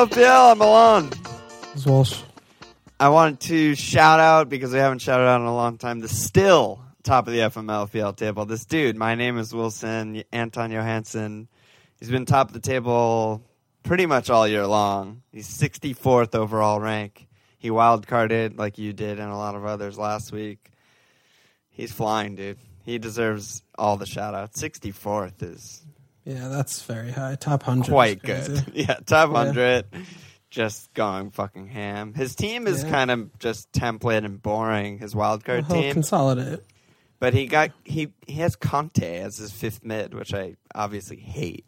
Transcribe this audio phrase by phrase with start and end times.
[0.00, 0.52] Oh, from LFPL.
[0.52, 1.10] I'm Milan.
[1.74, 2.22] It's Walsh.
[3.00, 5.98] I wanted to shout out because we haven't shouted out in a long time.
[5.98, 8.46] The still top of the FMLFPL table.
[8.46, 11.48] This dude, my name is Wilson Anton Johansson.
[11.98, 13.42] He's been top of the table
[13.82, 15.22] pretty much all year long.
[15.32, 17.26] He's 64th overall rank.
[17.58, 20.70] He wild carded like you did and a lot of others last week.
[21.70, 22.58] He's flying, dude.
[22.84, 24.62] He deserves all the shout outs.
[24.62, 25.84] 64th is
[26.28, 27.36] Yeah, that's very high.
[27.36, 27.90] Top 100.
[27.90, 28.64] quite good.
[28.74, 29.44] Yeah, top Yeah.
[29.44, 29.86] 100.
[30.50, 32.12] Just going fucking ham.
[32.14, 32.90] His team is Yeah.
[32.90, 35.92] kind of just template and boring, his wild Well, card he'll team.
[35.94, 36.60] consolidate.
[37.18, 41.64] But he got he he has Conte as his fifth mid, which I obviously hate.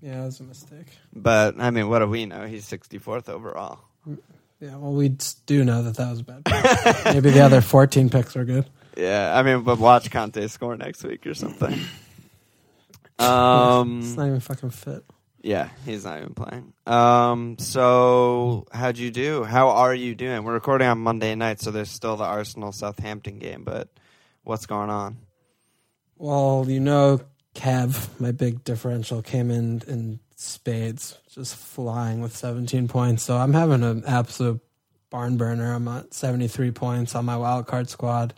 [0.00, 0.86] Yeah, it was a mistake.
[1.12, 2.46] But I mean, what do we know?
[2.46, 3.80] He's 64th overall.
[4.08, 4.18] Mm,
[4.60, 5.10] yeah, well, we
[5.46, 6.44] do know that that was a bad.
[6.44, 7.14] pick.
[7.14, 8.64] Maybe the other 14 picks were good.
[8.96, 11.78] Yeah, I mean, but watch Conte score next week or something.
[13.18, 15.04] Um, it's not even fucking fit.
[15.42, 16.72] yeah, he's not even playing.
[16.86, 19.44] Um, so how'd you do?
[19.44, 20.44] How are you doing?
[20.44, 23.64] We're recording on Monday night, so there's still the Arsenal Southampton game.
[23.64, 23.88] But
[24.44, 25.18] what's going on?
[26.16, 27.20] Well, you know,
[27.54, 33.22] Kev, my big differential, came in in spades, just flying with 17 points.
[33.24, 34.60] So I'm having an absolute
[35.10, 35.72] barn burner.
[35.72, 38.34] I'm at 73 points on my wild card squad.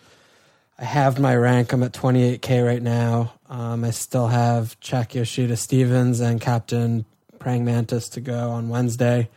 [0.81, 1.73] I have my rank.
[1.73, 3.35] I'm at 28k right now.
[3.49, 7.05] Um, I still have Cech Yoshida Stephens and Captain
[7.39, 9.29] Praying Mantis to go on Wednesday.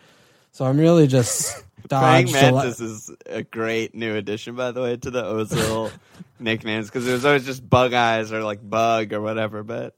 [0.53, 5.11] So I'm really just Praying Mantis is a great new addition, by the way, to
[5.11, 5.91] the Ozil
[6.39, 9.63] nicknames because it was always just Bug Eyes or like Bug or whatever.
[9.63, 9.95] But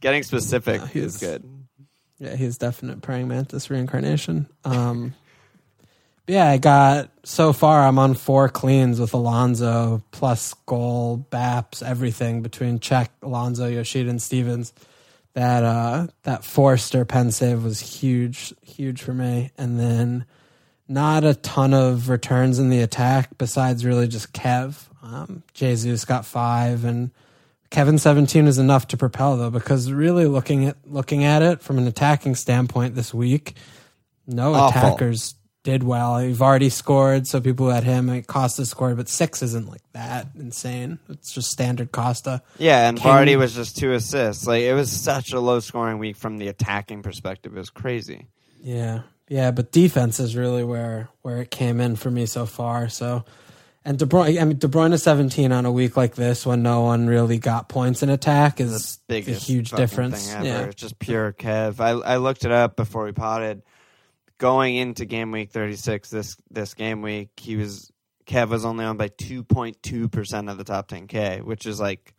[0.00, 1.42] getting specific No, is he's- good.
[2.18, 4.48] Yeah, he's definite praying mantis reincarnation.
[4.64, 5.14] Um,
[6.26, 7.86] yeah, I got so far.
[7.86, 14.20] I'm on four cleans with Alonso plus goal, Baps, everything between Cech, Alonso, Yoshida, and
[14.20, 14.72] Stephens.
[15.34, 19.52] That uh, that Forster pen save was huge, huge for me.
[19.58, 20.24] And then
[20.88, 24.86] not a ton of returns in the attack besides really just Kev.
[25.02, 27.10] Um, Jesus got five and
[27.70, 31.78] Kevin 17 is enough to propel though because really looking at looking at it from
[31.78, 33.54] an attacking standpoint this week,
[34.26, 34.80] no Awful.
[34.80, 35.34] attackers
[35.66, 36.22] did well.
[36.22, 40.28] You've already scored, so people at him like Costa scored, but six isn't like that
[40.38, 41.00] insane.
[41.08, 42.40] It's just standard Costa.
[42.56, 44.46] Yeah, and King- Vardy was just two assists.
[44.46, 47.56] Like it was such a low scoring week from the attacking perspective.
[47.56, 48.28] It was crazy.
[48.62, 52.88] Yeah, yeah, but defense is really where where it came in for me so far.
[52.88, 53.24] So,
[53.84, 56.82] and De Bruyne, I mean, De Bruyne 17 on a week like this when no
[56.82, 60.28] one really got points in attack is a Biggest huge difference.
[60.30, 61.80] Yeah, It's just pure Kev.
[61.80, 63.62] I I looked it up before we potted.
[64.38, 67.90] Going into game week thirty six, this this game week, he was
[68.26, 71.64] Kev was only on by two point two percent of the top ten K, which
[71.64, 72.14] is like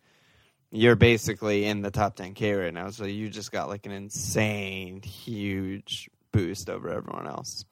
[0.71, 2.89] you're basically in the top ten K right now.
[2.89, 7.65] So you just got like an insane huge boost over everyone else.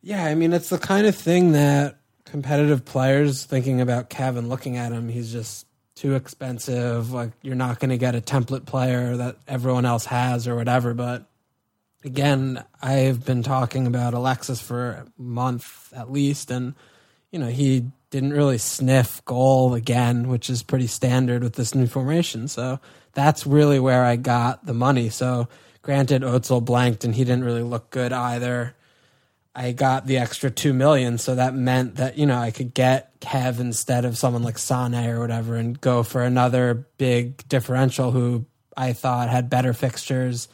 [0.00, 4.76] Yeah, I mean, it's the kind of thing that competitive players thinking about Kevin, looking
[4.76, 7.12] at him, he's just too expensive.
[7.12, 10.94] Like, you're not going to get a template player that everyone else has or whatever.
[10.94, 11.26] But
[12.04, 16.74] again, I've been talking about Alexis for a month at least, and,
[17.30, 21.86] you know, he didn't really sniff goal again, which is pretty standard with this new
[21.86, 22.48] formation.
[22.48, 22.80] So
[23.12, 25.08] that's really where I got the money.
[25.10, 25.48] So,
[25.82, 28.74] granted, Ozil blanked and he didn't really look good either.
[29.54, 33.20] I got the extra two million, so that meant that you know I could get
[33.20, 38.46] Kev instead of someone like Sane or whatever, and go for another big differential who
[38.76, 40.46] I thought had better fixtures,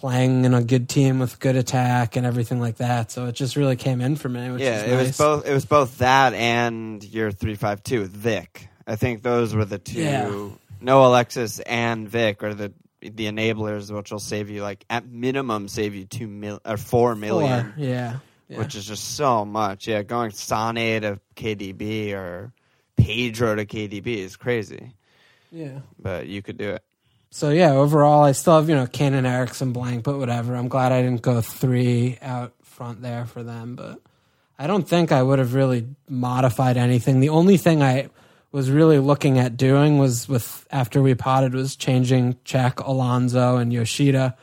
[0.00, 3.12] playing in a good team with good attack and everything like that.
[3.12, 5.06] So it just really came in for me, which yeah, it nice.
[5.08, 5.46] was both.
[5.46, 8.68] It was both that and your three five two Vic.
[8.86, 10.00] I think those were the two.
[10.00, 10.48] Yeah.
[10.80, 15.68] No Alexis and Vic are the the enablers, which will save you like at minimum
[15.68, 18.18] save you two mil or four million, Four, yeah,
[18.48, 18.58] yeah.
[18.58, 19.86] which is just so much.
[19.86, 22.52] Yeah, going Sane to KDB or
[22.96, 24.94] Pedro to KDB is crazy,
[25.52, 25.80] yeah.
[25.98, 26.82] but you could do it.
[27.30, 30.54] So yeah, overall, I still have you know Kane and Eriksen blank, but whatever.
[30.54, 34.00] I'm glad I didn't go three out front there for them, but
[34.58, 37.20] I don't think I would have really modified anything.
[37.20, 38.08] The only thing I
[38.52, 43.72] was really looking at doing was with after we potted was changing Cech, Alonso, and
[43.72, 44.36] Yoshida.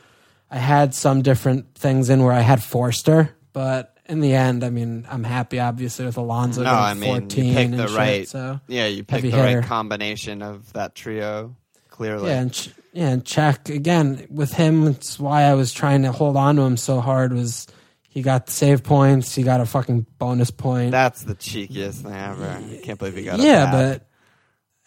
[0.50, 4.70] I had some different things in where I had Forster, but in the end, I
[4.70, 8.28] mean, I'm happy obviously with Alonso No, I mean 14 you picked the shit, right.
[8.28, 9.58] so yeah, you picked the hitter.
[9.58, 11.54] right combination of that trio.
[11.98, 14.86] Clearly, Yeah, and Ch- yeah, and Cech again with him.
[14.86, 17.32] It's why I was trying to hold on to him so hard.
[17.32, 17.66] Was
[18.08, 19.34] he got the save points?
[19.34, 20.92] He got a fucking bonus point.
[20.92, 22.46] that's the cheekiest thing ever.
[22.48, 23.40] I can't believe he got.
[23.40, 24.08] yeah, but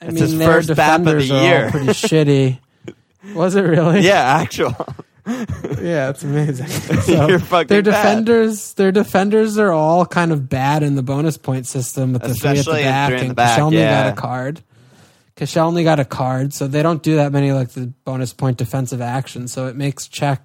[0.02, 1.70] I It's mean, his their first BAP of the defenders are all year.
[1.70, 2.60] pretty shitty.
[3.36, 4.02] Was it really?
[4.02, 4.74] Yeah, actual.
[5.80, 6.68] Yeah, it's amazing.
[7.04, 7.92] So You're fucking their bad.
[8.26, 12.34] defenders, their defenders are all kind of bad in the bonus point system with the
[12.34, 14.04] three at Especially the back, and the back, yeah.
[14.10, 14.64] got a card.
[15.42, 19.02] Koscielny got a card, so they don't do that many like the bonus point defensive
[19.02, 19.52] actions.
[19.52, 20.38] So it makes Cech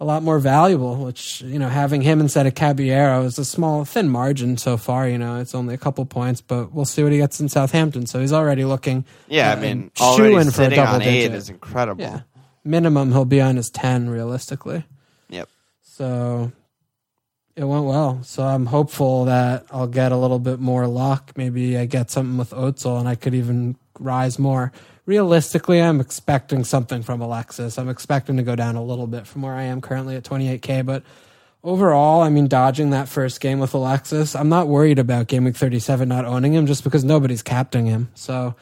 [0.00, 0.96] a lot more valuable.
[0.96, 5.08] Which you know, having him instead of Caballero is a small, thin margin so far.
[5.08, 8.04] You know, it's only a couple points, but we'll see what he gets in Southampton.
[8.04, 9.06] So he's already looking.
[9.28, 11.34] Yeah, uh, I mean, already in for a sitting on double eight digit.
[11.34, 12.02] is incredible.
[12.02, 12.20] Yeah,
[12.64, 14.84] minimum he'll be on his ten realistically.
[15.30, 15.48] Yep.
[15.80, 16.52] So
[17.56, 18.22] it went well.
[18.24, 21.32] So I'm hopeful that I'll get a little bit more luck.
[21.34, 24.72] Maybe I get something with Ozil and I could even rise more.
[25.06, 27.78] Realistically, I'm expecting something from Alexis.
[27.78, 30.84] I'm expecting to go down a little bit from where I am currently at 28K.
[30.84, 31.02] But
[31.64, 35.56] overall, I mean, dodging that first game with Alexis, I'm not worried about Game Week
[35.56, 38.10] 37 not owning him just because nobody's captaining him.
[38.14, 38.54] So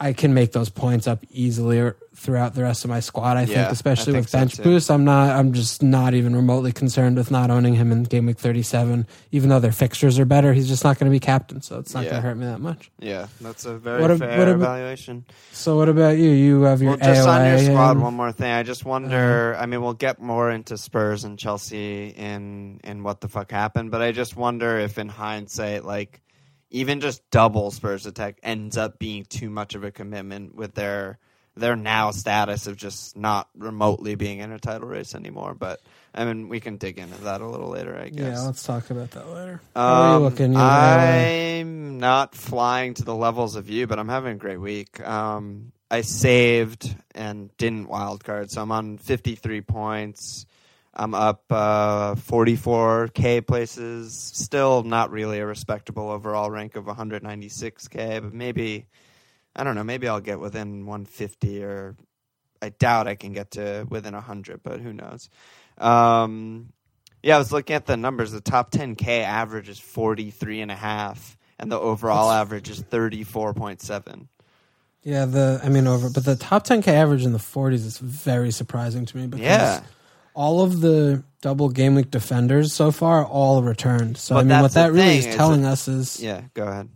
[0.00, 3.36] I can make those points up easily throughout the rest of my squad.
[3.36, 4.62] I Yeah, think, especially I think with so bench too.
[4.64, 4.90] boost.
[4.90, 5.30] I'm not.
[5.30, 9.06] I'm just not even remotely concerned with not owning him in game week 37.
[9.30, 11.94] Even though their fixtures are better, he's just not going to be captain, so it's
[11.94, 12.10] not Yeah.
[12.10, 12.90] going to hurt me that much.
[12.98, 15.24] Yeah, that's a very What fair what evaluation.
[15.52, 16.30] So what about you?
[16.30, 18.50] You have your Well, just on your squad, and- one more thing.
[18.52, 19.52] I just wonder.
[19.54, 19.62] Uh-huh.
[19.62, 23.92] I mean, we'll get more into Spurs and Chelsea in in what the fuck happened,
[23.92, 26.20] but I just wonder if, in hindsight, like
[26.74, 31.18] even just double Spurs attack ends up being too much of a commitment with their
[31.56, 35.54] their now status of just not remotely being in a title race anymore.
[35.54, 35.80] But
[36.12, 38.38] I mean, we can dig into that a little later, I guess.
[38.38, 39.60] Yeah, let's talk about that later.
[39.76, 40.52] Are you Um, looking?
[40.52, 40.58] You?
[40.58, 45.00] I'm not flying to the levels of you, but I'm having a great week.
[45.06, 50.46] Um, I saved and didn't wild card, so I'm on 53 points.
[50.96, 54.14] I'm up uh, 44k places.
[54.14, 58.86] Still not really a respectable overall rank of 196k, but maybe
[59.56, 59.84] I don't know.
[59.84, 61.96] Maybe I'll get within 150, or
[62.62, 65.30] I doubt I can get to within 100, but who knows?
[65.78, 66.72] Um,
[67.22, 68.32] yeah, I was looking at the numbers.
[68.32, 74.28] The top 10K average is 43 and a half, and the overall average is 34.7.
[75.04, 78.50] Yeah, the I mean over, but the top 10k average in the 40s is very
[78.50, 79.82] surprising to me because Yeah.
[80.34, 84.16] All of the double game week defenders so far all returned.
[84.18, 86.20] So But I mean, that's what the that really thing, is is telling us is
[86.22, 86.88] Yeah, go ahead.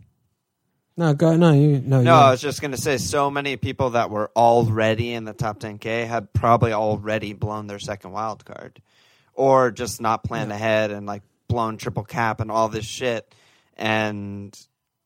[0.97, 3.55] no, go no, you no, No, you, I was just going to say so many
[3.57, 8.43] people that were already in the top 10K had probably already blown their second wild
[8.45, 8.81] card
[9.33, 13.33] or just not planned ahead and like blown triple cap and all this shit.
[13.77, 14.57] And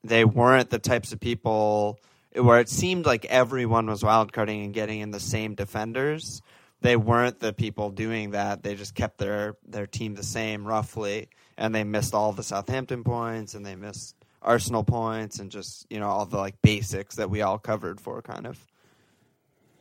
[0.03, 2.00] they weren't the types of people
[2.36, 6.41] where it seemed like everyone was wild carding and getting in the same defenders.
[6.83, 8.62] They weren't the people doing that.
[8.62, 13.03] They just kept their, their team the same roughly, and they missed all the Southampton
[13.03, 17.30] points and they missed Arsenal points and just you know all the like basics that
[17.30, 18.59] we all covered for kind of.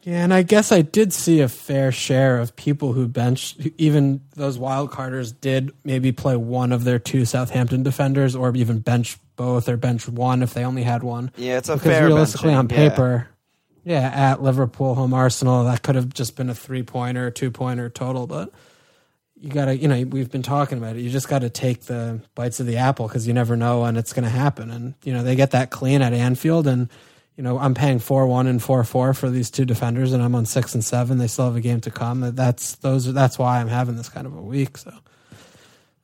[0.04, 3.70] Yeah, and I guess I did see a fair share of people who benched, who-
[3.78, 8.80] even those wild carders did maybe play one of their two Southampton defenders, or even
[8.80, 11.30] bench both, or bench one if they only had one.
[11.36, 13.31] Yeah, it's a Because fair realistically, benching, on paper, yeah.
[13.86, 18.26] At Liverpool, home Arsenal, that could have just been a three pointer, two pointer total.
[18.26, 18.52] But
[19.40, 21.00] you got to, you know, we've been talking about it.
[21.00, 23.96] You just got to take the bites of the apple because you never know when
[23.96, 24.70] it's going to happen.
[24.70, 26.88] And you know, they get that clean at Anfield, and
[27.36, 30.34] you know, I'm paying four one and four four for these two defenders, and I'm
[30.34, 31.18] on six and seven.
[31.18, 32.20] They still have a game to come.
[32.20, 33.12] That's those.
[33.12, 34.78] That's why I'm having this kind of a week.
[34.78, 34.92] So,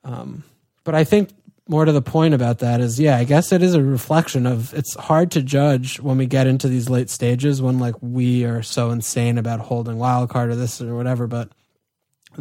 [0.04, 0.42] um,
[0.82, 1.30] but I think
[1.68, 4.72] more to the point about that is, yeah, I guess it is a reflection of
[4.72, 8.62] it's hard to judge when we get into these late stages when like we are
[8.62, 11.26] so insane about holding wild card or this or whatever.
[11.26, 11.50] But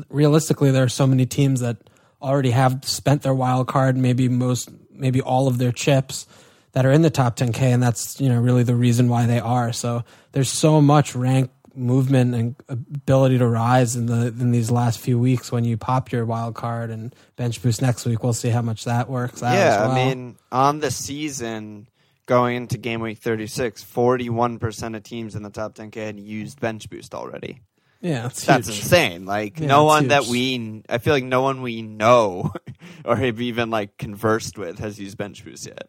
[0.10, 1.77] realistically, there are so many teams that
[2.22, 6.25] already have spent their wild card, maybe most, maybe all of their chips
[6.72, 9.39] that are in the top 10k, and that's you know really the reason why they
[9.39, 9.74] are.
[9.74, 15.00] So there's so much rank movement and ability to rise in the in these last
[15.00, 18.24] few weeks when you pop your wild card and bench boost next week.
[18.24, 19.53] We'll see how much that works out.
[19.53, 19.91] Yeah, well.
[19.91, 21.88] I mean, on the season
[22.25, 26.89] going into game week 36, 41% of teams in the top 10K had used bench
[26.89, 27.62] boost already.
[28.01, 28.67] yeah, That's huge.
[28.79, 29.25] insane.
[29.25, 32.51] Like Yeah, no one that we I feel like no one we know
[33.05, 35.88] or have even like conversed with has used bench boost yet.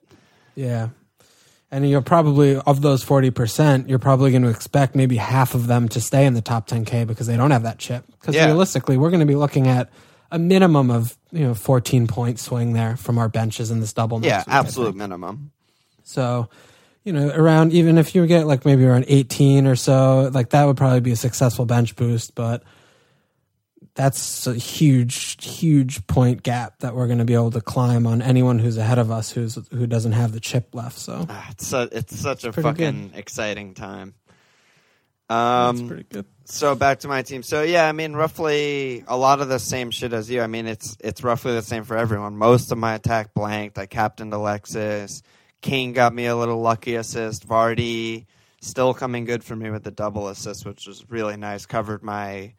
[0.54, 0.88] Yeah.
[1.70, 5.86] And you're probably, of those 40%, you're probably going to expect maybe half of them
[5.90, 8.04] to stay in the top 10K because they don't have that chip.
[8.12, 8.46] Because Yeah.
[8.46, 9.90] realistically, we're going to be looking at
[10.30, 14.24] a minimum of, you know, 14 point swing there from our benches in this double.
[14.24, 15.50] Yeah, week, absolute minimum.
[16.04, 16.48] So,
[17.04, 20.64] you know, around, even if you get like maybe around 18 or so, like that
[20.64, 22.34] would probably be a successful bench boost.
[22.34, 22.62] But
[23.98, 28.22] that's a huge, huge point gap that we're going to be able to climb on
[28.22, 30.96] anyone who's ahead of us who's who doesn't have the chip left.
[30.98, 34.14] So Ah, it's su- it's such a pretty fucking exciting time.
[35.28, 36.24] That's Um, pretty good.
[36.44, 37.42] so back to my team.
[37.42, 40.40] So yeah, I mean, roughly a lot of the same shit as you.
[40.40, 42.36] I mean, it's it's roughly the same for everyone.
[42.36, 43.76] Most of my attack blanked.
[43.78, 45.22] I captained Alexis.
[45.60, 47.46] Kane got me a little lucky assist.
[47.46, 48.26] Vardy
[48.60, 51.66] still coming good for me with the double assist, which was really nice.
[51.66, 52.54] Covered my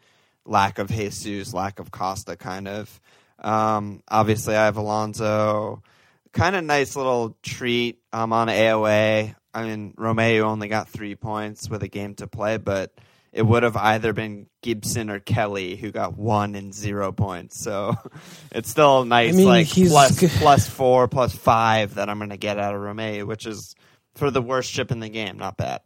[0.46, 3.01] lack of Jesus, lack of Costa, kind of.
[3.39, 5.84] Um, obviously, I have Alonso.
[6.31, 8.00] Kind of nice little treat.
[8.12, 9.36] I'm on AOA.
[9.53, 12.93] I mean, Romeu only got three points with a game to play, but
[13.31, 17.60] it would have either been Gibson or Kelly who got one and zero points.
[17.63, 17.96] So
[18.51, 22.29] it's still nice, I mean, like he's plus, plus four, plus five that I'm going
[22.29, 23.75] to get out of Romeu, which is
[24.15, 25.38] for the worst chip in the game.
[25.38, 25.81] Not bad.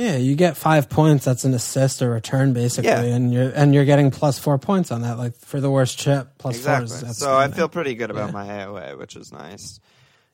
[0.00, 1.24] Yeah, you get five points.
[1.24, 3.02] That's an assist or return, basically, Yeah.
[3.02, 5.18] and you're and you're getting plus four points on that.
[5.18, 6.72] Like for the worst chip, plus four.
[6.80, 6.94] Exactly.
[6.96, 8.32] Is, that's So I feel pretty good about Yeah.
[8.32, 9.78] my AOA, which is nice.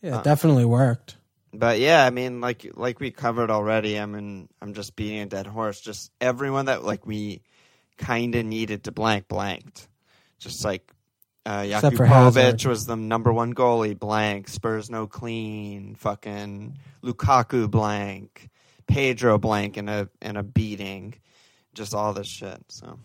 [0.03, 1.17] yeah, it definitely worked.
[1.53, 3.99] But yeah, I mean, like like we covered already.
[3.99, 5.81] I mean, I'm just beating a dead horse.
[5.81, 7.43] Just everyone that like we
[7.99, 9.89] kind of needed to blank blanked.
[10.39, 10.93] Just like
[11.47, 12.57] uh, Except for Hazard.
[12.59, 14.49] Jakupovic was the number one goalie blank.
[14.49, 15.95] Spurs no clean.
[15.95, 18.51] Fucking Lukaku blank.
[18.89, 21.15] Pedro blank in a in a beating.
[21.75, 22.63] Just all this shit.
[22.69, 22.99] So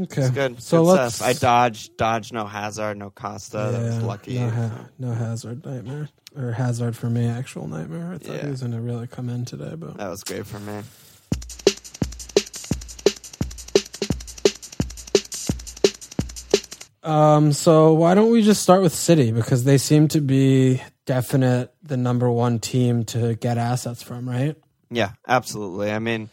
[0.00, 0.62] Okay, it's good.
[0.62, 1.16] So good let's.
[1.16, 1.28] stuff.
[1.28, 3.56] I dodged dodged no Hazard, no Costa.
[3.72, 4.38] that was lucky.
[4.38, 7.26] No, ha- no hazard nightmare or hazard for me.
[7.26, 8.12] Actual nightmare.
[8.12, 8.42] I thought Yeah.
[8.44, 10.82] he was going to really come in today, but That was great for me.
[17.02, 21.72] Um, so why don't we just start with City because they seem to be definite
[21.82, 24.56] the number one team to get assets from, right?
[24.90, 25.90] Yeah, absolutely.
[25.92, 26.30] I mean,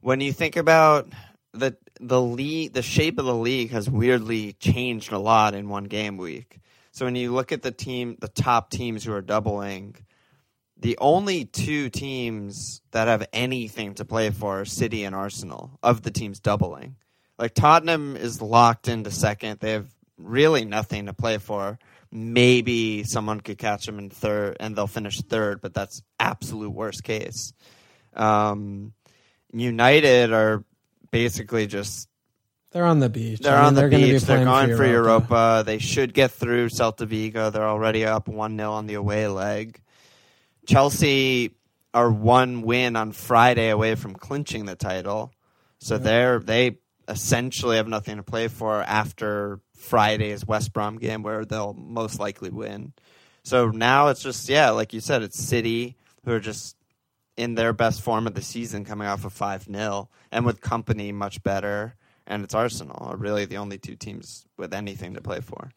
[0.00, 1.08] when you think about
[1.52, 5.84] the the league, the shape of the league has weirdly changed a lot in one
[5.84, 6.58] game week.
[6.90, 9.96] So when you look at the team, the top teams who are doubling,
[10.78, 16.02] the only two teams that have anything to play for are City and Arsenal of
[16.02, 16.96] the teams doubling.
[17.38, 19.60] Like Tottenham is locked into second.
[19.60, 21.78] They have really nothing to play for.
[22.12, 27.02] Maybe someone could catch them in third and they'll finish third, but that's absolute worst
[27.04, 27.54] case.
[28.14, 28.92] Um,
[29.52, 30.64] United are
[31.10, 32.08] basically just
[32.72, 33.40] They're on the beach.
[33.40, 34.22] they're I mean, on the they're beach.
[34.22, 35.62] They're going for Europa.
[35.64, 37.50] They should get through Celta Vigo.
[37.50, 39.80] They're already up 1 0 on the away leg.
[40.66, 41.56] Chelsea
[41.94, 45.32] are one win on Friday away from clinching the title.
[45.78, 46.78] So they're they
[47.08, 52.50] essentially have nothing to play for after Friday's West Brom game where they'll most likely
[52.50, 52.92] win.
[53.44, 56.76] So now it's just yeah, like you said, it's City who are just
[57.36, 61.12] in their best form of the season coming off of 5 0 and with Kompany
[61.12, 65.40] much better and it's Arsenal are really the only two teams with anything to play
[65.40, 65.70] for.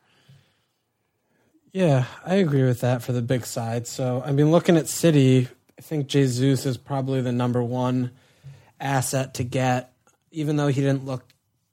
[1.71, 3.87] Yeah, I agree with that for the big side.
[3.87, 8.11] So, I mean, looking at City, I think Jesus is probably the number one
[8.79, 9.91] asset to get,
[10.35, 11.23] even though he didn't look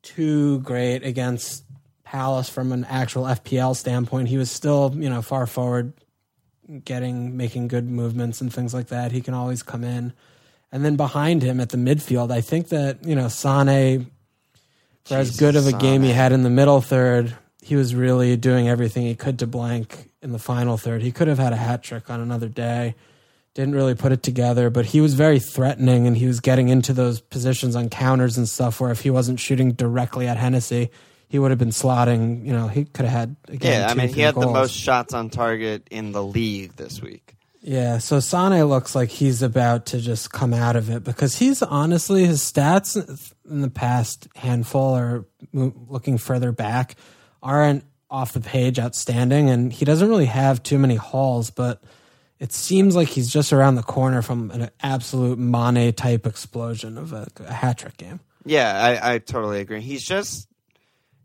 [0.02, 1.64] too great against
[2.04, 4.28] Palace from an actual FPL standpoint.
[4.28, 5.92] He was still, you know, far forward,
[6.84, 9.12] getting, making good movements and things like that.
[9.12, 10.12] He can always come in.
[10.70, 14.10] And then behind him at the midfield, I think that, you know, Sane,
[15.04, 18.36] for as good of a game he had in the middle third, he was really
[18.36, 21.02] doing everything he could to blank in the final third.
[21.02, 22.94] He could have had a hat trick on another day.
[23.54, 26.94] Didn't really put it together, but he was very threatening and he was getting into
[26.94, 30.90] those positions on counters and stuff where if he wasn't shooting directly at Hennessy,
[31.28, 32.46] he would have been slotting.
[32.46, 33.80] You know, he could have had again.
[33.80, 37.36] Yeah, I mean, he had the most shots on target in the league this week.
[37.60, 41.62] Yeah, so Sane looks like he's about to just come out of it because he's
[41.62, 46.96] honestly his stats in the past handful or looking further back
[47.40, 51.82] aren't off the page outstanding, and he doesn't really have too many hauls, but
[52.42, 57.12] it seems like he's just around the corner from an absolute Mane type explosion of
[57.12, 58.18] a, a hat trick game.
[58.44, 59.80] Yeah, I, I totally agree.
[59.80, 60.48] He's just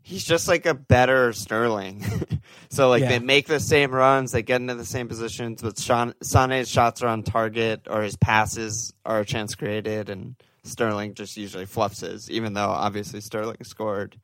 [0.02, 2.04] he's just like a better Sterling.
[2.70, 3.08] so like Yeah.
[3.08, 7.02] they make the same runs, they get into the same positions, but Sean, Sane's shots
[7.02, 12.00] are on target or his passes are a chance created, and Sterling just usually fluffs
[12.00, 12.30] his.
[12.30, 14.16] Even though obviously Sterling scored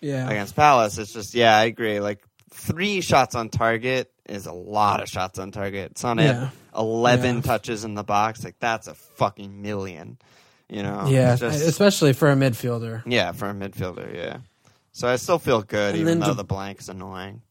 [0.00, 2.00] Yeah, against Palace, it's just yeah, I agree.
[2.00, 2.18] Like
[2.52, 5.98] three shots on target is a lot of shots on target.
[5.98, 6.50] Sane Yeah.
[6.76, 7.42] eleven Yeah.
[7.42, 10.18] touches in the box, like that's a fucking million.
[10.68, 13.02] You know, yeah, Just- especially for a midfielder.
[13.06, 14.38] yeah, for a midfielder, yeah.
[14.92, 17.42] So I still feel good, And even though to- the blank's annoying.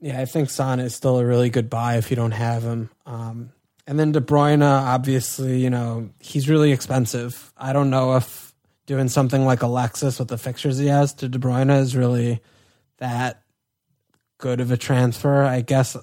[0.00, 2.90] Yeah, I think Son is still a really good buy if you don't have him.
[3.06, 3.50] Um,
[3.86, 7.52] and then De Bruyne, obviously, you know, he's really expensive.
[7.56, 8.54] I don't know if
[8.86, 12.40] doing something like Alexis with the fixtures he has to De Bruyne is really
[12.98, 13.42] that
[14.38, 15.42] good of a transfer.
[15.42, 15.94] I guess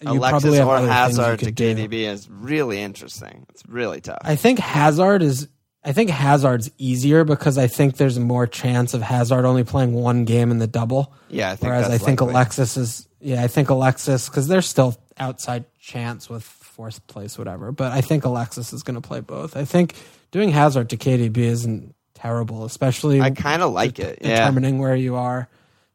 [0.00, 1.74] you Alexis probably have or other things you Hazard to could do.
[1.74, 3.46] KDB is really interesting.
[3.50, 4.20] It's really tough.
[4.22, 5.48] I think Hazard is
[5.82, 10.24] I think Hazard's easier because I think there's more chance of Hazard only playing one
[10.24, 11.14] game in the double.
[11.28, 12.34] Yeah, I think Whereas I think likely.
[12.34, 17.72] Alexis is, yeah, I think Alexis, because there's still outside chance with fourth place, whatever.
[17.72, 19.56] But I think Alexis is going to play both.
[19.56, 19.94] I think
[20.32, 24.18] doing Hazard to KDB isn't terrible, especially I kind of like it.
[24.20, 25.48] Yeah, determining where you are,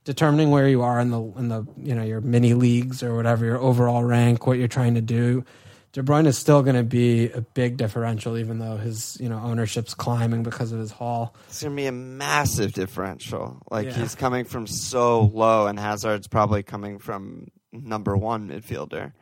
[0.06, 3.44] determining where you are in the in the you know your mini leagues or whatever
[3.46, 5.44] your overall rank, what you're trying to do.
[5.92, 9.40] De Bruyne is still going to be a big differential, even though his you know
[9.40, 11.36] ownership's climbing because of his haul.
[11.48, 13.62] it's gonna be a massive differential.
[13.72, 13.94] Like Yeah.
[13.94, 19.14] he's coming from so low, and Hazard's probably coming from number one midfielder.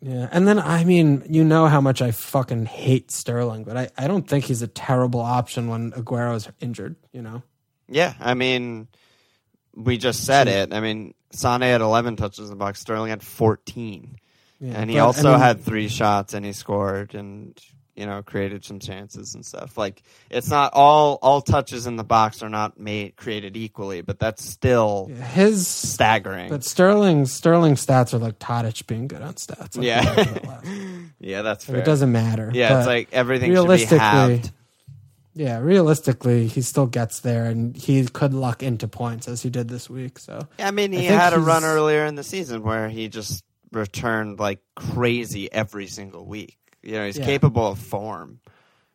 [0.00, 3.88] Yeah, and then I mean, you know how much I fucking hate Sterling, but I,
[3.96, 6.96] I don't think he's a terrible option when Aguero is injured.
[7.12, 7.42] You know,
[7.88, 8.86] Yeah, I mean,
[9.76, 10.72] we just said it.
[10.72, 12.80] I mean, Sane had 11 touches in the box.
[12.80, 14.16] Sterling had 14,
[14.60, 17.58] yeah, and he but, I also mean, had three shots, and he scored, and
[17.96, 19.78] you know, created some chances and stuff.
[19.78, 24.18] Like it's not all all touches in the box are not made created equally, but
[24.18, 25.68] that's still his.
[25.68, 26.48] staggering.
[26.48, 29.76] But Sterling Sterling stats are like Tadic being good on stats.
[29.76, 30.00] Like, Yeah.
[30.10, 30.66] we talked about last.
[31.20, 32.50] yeah, that's Like, it doesn't matter.
[32.52, 34.50] yeah, but- it's like everything should be realistically- halved.
[35.34, 39.68] Yeah, realistically, he still gets there, and he could luck into points as he did
[39.68, 40.18] this week.
[40.18, 43.42] So I mean, he think had a run earlier in the season where he just
[43.72, 46.56] returned like crazy every single week.
[46.82, 47.24] You know, he's Yeah.
[47.24, 48.38] capable of form.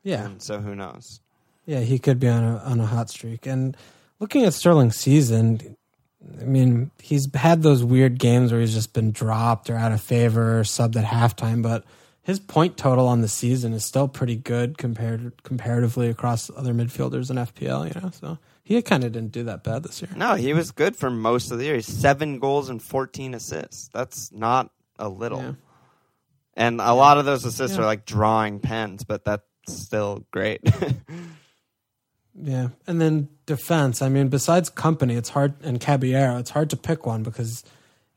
[0.04, 1.20] yeah, And so who knows?
[1.66, 3.46] yeah, he could be on a on a hot streak.
[3.46, 3.76] And
[4.22, 5.76] looking at Sterling's season,
[6.42, 10.00] I mean, he's had those weird games where he's just been dropped or out of
[10.02, 11.84] favor or subbed at halftime, but
[12.22, 17.30] his point total on the season is still pretty good compared comparatively across other midfielders
[17.30, 17.94] in FPL.
[17.96, 20.12] You know, so he kind of didn't do that bad this year.
[20.16, 21.76] No, he was good for most of the year.
[21.76, 23.90] He's seven goals and 14 assists.
[23.94, 25.42] That's not a little.
[25.42, 25.52] Yeah.
[26.56, 27.84] And a lot of those assists Yeah.
[27.84, 30.62] are like drawing pens, but that's still great.
[32.42, 34.02] Yeah, and then defense.
[34.02, 36.38] I mean, besides Kompany, it's hard and Caballero.
[36.38, 37.64] It's hard to pick one because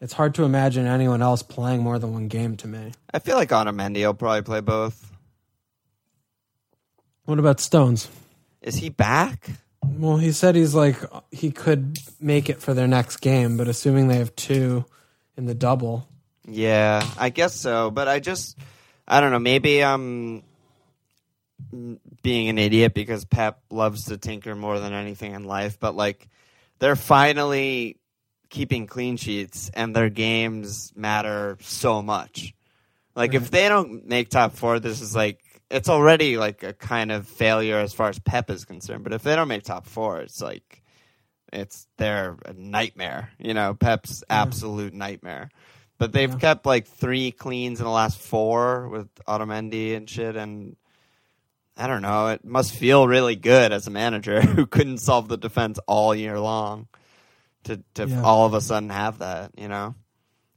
[0.02, 2.56] it's hard to imagine anyone else playing more than one game.
[2.58, 5.10] To me, I feel like Otamendi will probably play both.
[7.24, 8.08] what about Stones?
[8.60, 9.48] Is he back?
[9.84, 10.96] Well, he said he's like
[11.30, 14.84] he could make it for their next game, but assuming they have two
[15.36, 16.08] in the double,
[16.46, 17.90] Yeah, I guess so.
[17.90, 18.58] But I just,
[19.06, 19.38] I don't know.
[19.38, 20.42] Maybe I'm
[22.22, 25.78] being an idiot because Pep loves to tinker more than anything in life.
[25.80, 26.28] But like,
[26.80, 27.96] they're finally
[28.52, 32.54] keeping clean sheets, and their games matter so much.
[33.16, 37.10] Like, if they don't make top four, this is like it's already like a kind
[37.10, 39.02] of failure as far as Pep is concerned.
[39.04, 40.82] But if they don't make top four, it's like
[41.52, 43.30] it's their nightmare.
[43.38, 45.50] You know, Pep's absolute nightmare.
[45.98, 46.36] But they've Yeah.
[46.38, 50.76] kept like three cleans in the last four with Otamendi and shit, and
[51.76, 52.28] I don't know.
[52.28, 56.38] It must feel really good as a manager who couldn't solve the defense all year
[56.38, 56.88] long
[57.64, 58.22] to to Yeah.
[58.22, 59.52] all of a sudden have that.
[59.56, 59.94] You know,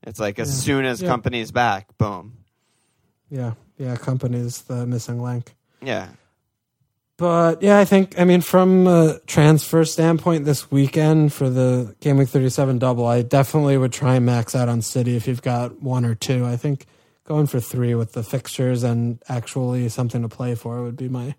[0.03, 0.63] it's like as Yeah.
[0.65, 1.09] soon as Yeah.
[1.09, 2.33] Kompany's back, boom.
[3.29, 5.55] yeah, yeah, Kompany's the missing link.
[5.81, 6.07] Yeah,
[7.17, 12.17] But yeah, I think I mean from a transfer standpoint this weekend for the game
[12.17, 15.41] week thirty seven double, I definitely would try and max out on City if you've
[15.41, 16.45] got one or two.
[16.45, 16.85] I think
[17.23, 21.35] going for three with the fixtures and actually something to play for would be my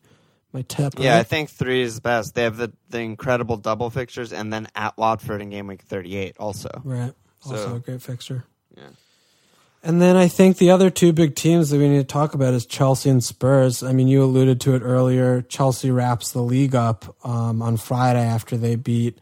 [0.57, 0.95] my tip.
[0.99, 1.19] yeah.
[1.19, 2.35] I think three is the best.
[2.35, 6.17] They have the the incredible double fixtures, and then at Watford in game week thirty
[6.17, 6.69] eight also.
[6.85, 7.13] right.
[7.45, 8.45] Also So- a great fixture.
[8.77, 8.89] Yeah.
[9.83, 12.55] And then I think the other two big teams that we need to talk about
[12.55, 13.85] is Chelsea and Spurs.
[13.85, 15.43] I mean, you alluded to it earlier.
[15.43, 19.19] Chelsea wraps the league up um, on Friday after they beat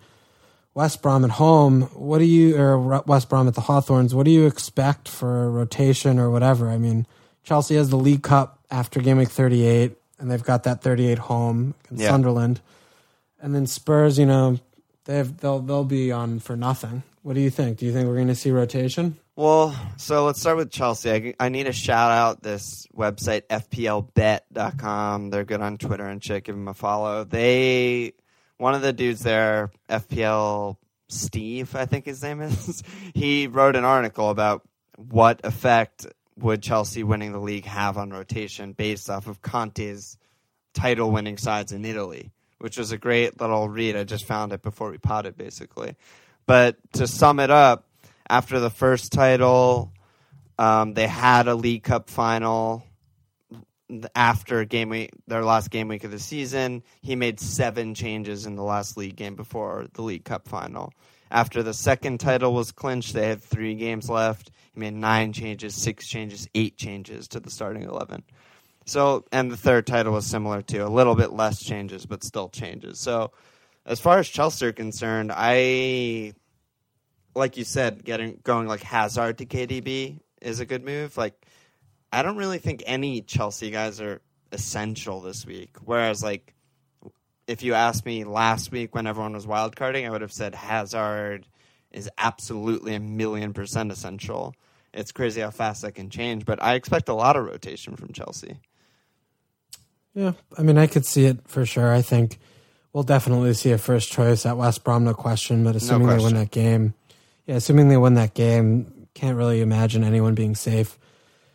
[0.72, 1.82] West Brom at home.
[1.92, 6.18] What do you, or West Brom at the Hawthorns, what do you expect for rotation
[6.18, 6.70] or whatever?
[6.70, 7.06] I mean,
[7.42, 11.74] Chelsea has the League Cup after game week 38, and they've got that 38 home
[11.90, 12.08] in Yeah.
[12.08, 12.62] Sunderland.
[13.42, 14.58] And then Spurs, you know,
[15.04, 17.02] they've, they'll, they'll be on for nothing.
[17.20, 17.76] What do you think?
[17.76, 19.18] Do you think we're going to see rotation?
[19.36, 21.10] Well, so let's start with Chelsea.
[21.10, 25.28] I, I need to shout out this website, FPLBet.com.
[25.28, 26.44] They're good on Twitter and shit.
[26.44, 27.24] Give them a follow.
[27.24, 28.14] They,
[28.56, 30.76] one of the dudes there, FPL
[31.08, 32.82] Steve, I think his name is,
[33.14, 34.62] he wrote an article about
[34.96, 36.06] what effect
[36.38, 40.18] would Chelsea winning the league have on rotation based off of Conte's
[40.72, 43.96] title winning sides in Italy, which was a great little read.
[43.96, 45.94] I just found it before we potted, basically.
[46.46, 47.86] But to sum it up,
[48.28, 49.92] after the first title,
[50.58, 52.84] um, they had a League Cup final.
[54.14, 58.56] After game week, their last game week of the season, he made seven changes in
[58.56, 60.92] the last league game before the League Cup final.
[61.34, 64.52] After the second title was clinched, they had three games left.
[64.72, 68.22] He made nine changes, six changes, eight changes to the starting eleven.
[68.86, 70.84] So, and the third title was similar too.
[70.84, 73.00] A little bit less changes, but still changes.
[73.00, 73.32] So,
[73.84, 76.34] as far as Chelsea are concerned, I,
[77.34, 81.16] like you said, getting going like Hazard to KDB is a good move.
[81.16, 81.34] Like,
[82.12, 85.78] I don't really think any Chelsea guys are essential this week.
[85.84, 86.53] Whereas, like,
[87.46, 91.46] if you asked me last week when everyone was wildcarding, I would have said Hazard
[91.90, 94.54] is absolutely a million percent essential.
[94.92, 98.12] It's crazy how fast that can change, but I expect a lot of rotation from
[98.12, 98.58] Chelsea.
[100.14, 101.92] Yeah, I mean, I could see it for sure.
[101.92, 102.38] I think
[102.92, 105.64] we'll definitely see a first choice at West Brom, no question.
[105.64, 106.94] But assuming No they win that game,
[107.46, 110.98] yeah, assuming they win that game, can't really imagine anyone being safe.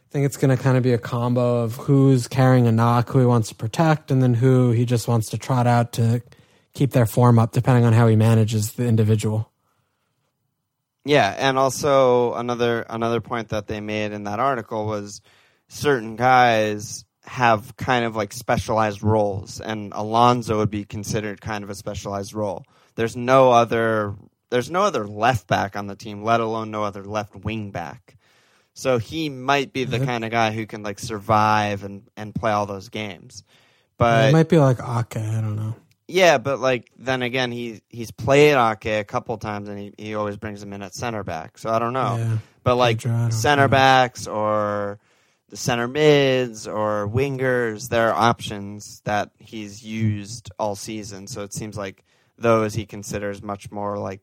[0.09, 3.09] I think it's going to kind of be a combo of who's carrying a knock,
[3.09, 6.23] who he wants to protect, and then who he just wants to trot out to
[6.73, 9.51] keep their form up, depending on how he manages the individual.
[11.05, 15.21] Yeah, and also another another point that they made in that article was
[15.67, 21.69] certain guys have kind of like specialized roles, and Alonso would be considered kind of
[21.69, 22.65] a specialized role.
[22.95, 24.15] There's no other
[24.49, 28.15] there's no other left back on the team, let alone no other left wing back.
[28.79, 32.51] So he might be the kind of guy who can like survive and and play
[32.51, 33.39] all those games.
[33.39, 33.45] it
[33.97, 35.75] But might be like Ake, I don't know.
[36.07, 40.15] yeah, but like then again, he he's played Ake a couple times, and he, he
[40.15, 41.57] always brings him in at center back.
[41.57, 42.15] So I don't know.
[42.17, 42.37] Yeah.
[42.63, 43.67] But like Pedro, center know.
[43.67, 44.99] backs or
[45.49, 51.27] the center mids or wingers, there are options that he's used all season.
[51.27, 52.05] So it seems like
[52.37, 54.21] those he considers much more like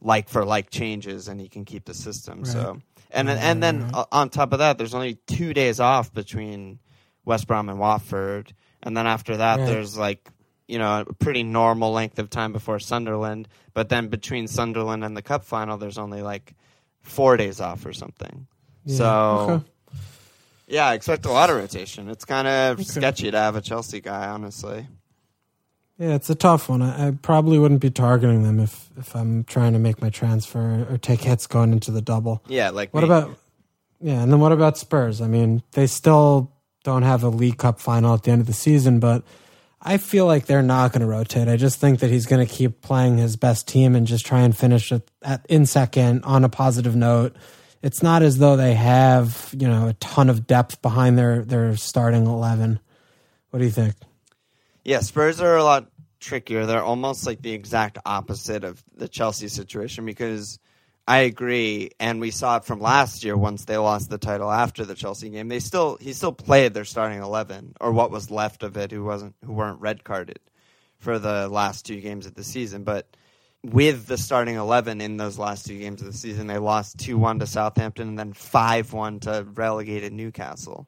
[0.00, 2.46] like for like changes, and he can keep the system.
[2.46, 2.80] So
[3.12, 6.78] and Right, and then on top of that, there's only two days off between
[7.24, 9.66] West Brom and Watford, and then after that, Right.
[9.66, 10.28] there's like
[10.68, 13.48] you know a pretty normal length of time before Sunderland.
[13.74, 16.54] But then between Sunderland and the Cup final, there's only like
[17.02, 18.46] four days off or something.
[18.84, 19.64] Yeah, So okay.
[20.68, 22.08] yeah, I expect a lot of rotation.
[22.08, 22.84] It's kind of Okay.
[22.88, 24.86] sketchy to have a Chelsea guy, honestly.
[26.00, 26.80] Yeah, it's a tough one.
[26.80, 30.86] I, I probably wouldn't be targeting them if, if I'm trying to make my transfer
[30.90, 32.42] or take hits going into the double.
[32.48, 33.06] Yeah, like What me.
[33.06, 33.36] about
[34.00, 35.20] yeah, and then what about Spurs?
[35.20, 36.52] I mean, they still
[36.84, 39.24] don't have a League Cup final at the end of the season, but
[39.82, 41.48] I feel like they're not going to rotate.
[41.48, 44.40] I just think that he's going to keep playing his best team and just try
[44.40, 44.90] and finish
[45.22, 47.36] at, in second on a positive note.
[47.82, 51.76] It's not as though they have you know a ton of depth behind their their
[51.76, 52.80] starting eleven.
[53.50, 53.96] What do you think?
[54.84, 55.90] Yeah, Spurs are a lot
[56.20, 56.66] trickier.
[56.66, 60.58] They're almost like the exact opposite of the Chelsea situation because
[61.06, 64.84] I agree, and we saw it from last year once they lost the title after
[64.84, 65.48] the Chelsea game.
[65.48, 69.04] They still he still played their starting eleven or what was left of it who
[69.04, 70.40] wasn't who weren't red carded
[70.98, 73.16] for the last two games of the season, but
[73.62, 77.18] with the starting 11 in those last two games of the season, they lost 2
[77.18, 80.86] 1 to Southampton and then 5 1 to relegated Newcastle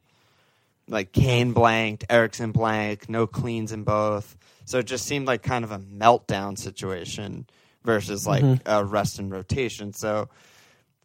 [0.89, 4.37] like Kane blanked, Eriksen blank, no cleans in both.
[4.65, 7.47] So it just seemed like kind of a meltdown situation
[7.85, 8.63] versus like mm-hmm.
[8.67, 9.93] a rest and rotation.
[9.93, 10.29] So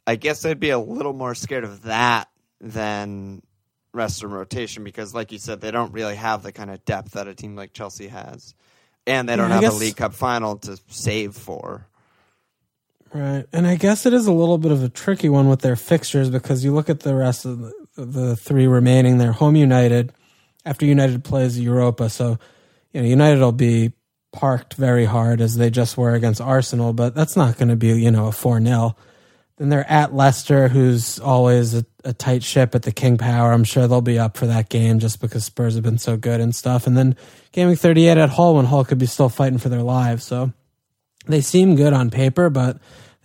[0.06, 2.30] I guess I'd be a little more scared of that
[2.62, 3.42] than
[3.94, 7.12] rest and rotation because, like you said, they don't really have the kind of depth
[7.12, 8.54] that a team like Chelsea has.
[9.06, 11.88] And they don't Yeah, have a League Cup final to save for.
[13.14, 13.46] Right.
[13.54, 16.30] And I guess it is a little bit of a tricky one with their fixtures
[16.30, 19.18] because you look at the rest of the, the three remaining.
[19.18, 20.14] They're home United
[20.66, 22.10] after United plays Europa.
[22.10, 22.38] So,
[22.92, 23.94] you know, United will be
[24.32, 27.88] parked very hard as they just were against Arsenal, but that's not going to be,
[27.88, 28.96] you know, a 4 0.
[29.58, 33.52] Then they're at Leicester, who's always a, a tight ship at the King Power.
[33.52, 36.40] I'm sure they'll be up for that game just because Spurs have been so good
[36.42, 36.86] and stuff.
[36.86, 37.16] And then
[37.54, 40.24] gaming 38 at Hull when Hull could be still fighting for their lives.
[40.24, 40.54] So
[41.26, 42.78] they seem good on paper, but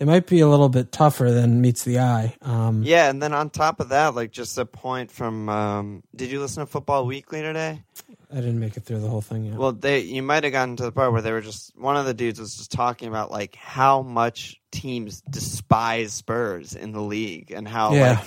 [0.03, 2.35] they might be a little bit tougher than meets the eye.
[2.43, 5.49] Um, Yeah, and then on top of that, like just a point from.
[5.49, 7.81] Um, did you listen to Football Weekly today?
[8.29, 9.55] I didn't make it through the whole thing yet.
[9.55, 12.05] Well, they you might have gotten to the part where they were just one of
[12.05, 17.53] the dudes was just talking about like how much teams despise Spurs in the league
[17.53, 18.11] and how Yeah.
[18.15, 18.25] like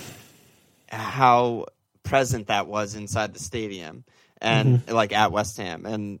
[0.88, 1.66] how
[2.04, 4.04] present that was inside the stadium
[4.40, 6.20] and like at West Ham and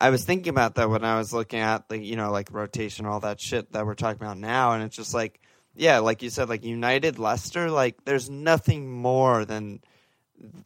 [0.00, 3.06] I was thinking about that when I was looking at the you know like rotation
[3.06, 5.40] all that shit that we're talking about now and it's just like
[5.74, 9.80] yeah like you said like United Leicester like there's nothing more than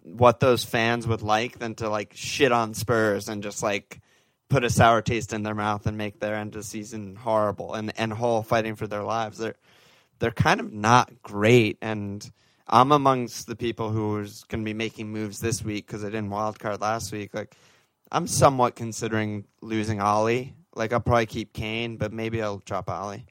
[0.02, 4.00] what those fans would like than to like shit on Spurs and just like
[4.48, 7.92] put a sour taste in their mouth and make their end of season horrible and
[7.98, 9.38] and Hull fighting for their lives.
[9.38, 9.56] They're
[10.20, 12.30] they're kind of not great and
[12.66, 16.08] I'm amongst the people who is going to be making moves this week because I
[16.08, 17.34] didn't wild card last week.
[17.34, 17.54] Like
[18.12, 20.54] I'm somewhat considering losing Alli.
[20.74, 23.26] Like I'll probably keep Kane, but maybe I'll drop Alli.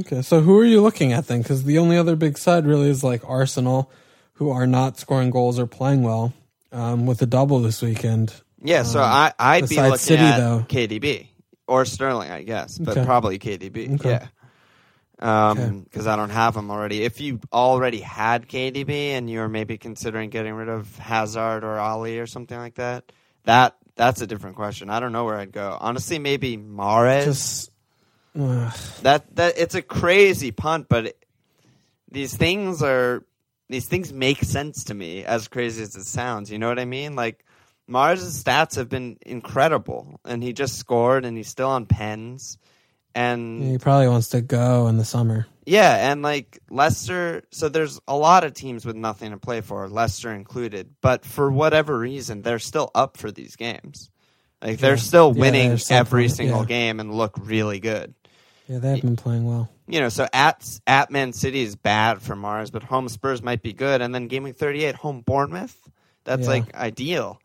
[0.00, 1.42] okay, so who are you looking at then?
[1.42, 3.90] Because the only other big side really is like Arsenal,
[4.34, 6.32] who are not scoring goals or playing well.
[6.72, 8.34] um, with a double this weekend.
[8.60, 10.64] Yeah, so Um, I I'd be looking City, at though.
[10.68, 11.28] KDB
[11.68, 13.04] or Sterling, I guess, but Okay.
[13.06, 13.94] probably KDB.
[13.94, 14.08] Okay.
[14.10, 14.26] Yeah.
[15.24, 15.80] Um, Okay.
[15.84, 17.02] because I don't have him already.
[17.02, 22.18] If you already had KDB and you're maybe considering getting rid of Hazard or Alli
[22.18, 23.10] or something like that,
[23.44, 24.90] that that's a different question.
[24.90, 25.78] I don't know where I'd go.
[25.80, 27.24] Honestly, maybe Mahrez.
[27.24, 27.70] Just
[29.02, 31.24] that that it's a crazy punt, but it,
[32.10, 33.24] these things are
[33.70, 35.24] these things make sense to me.
[35.24, 37.16] As crazy as it sounds, you know what I mean?
[37.16, 37.44] Like
[37.88, 42.58] Mahrez' stats have been incredible, and he just scored, and he's still on pens,
[43.14, 45.46] and he probably wants to go in the summer.
[45.66, 49.88] yeah, and like Leicester, so there's a lot of teams with nothing to play for,
[49.88, 50.90] Leicester included.
[51.00, 54.10] But for whatever reason, they're still up for these games.
[54.62, 54.96] Like they're Yeah.
[54.96, 56.66] still Yeah, winning they're every single yeah.
[56.66, 58.14] game and look really good.
[58.68, 59.68] Yeah, they have been playing well.
[59.86, 63.60] You know, so at at Man City is bad for Mahrez, but home Spurs might
[63.62, 64.00] be good.
[64.00, 65.76] And then game week 38, home Bournemouth,
[66.24, 66.48] that's Yeah.
[66.48, 67.38] like ideal.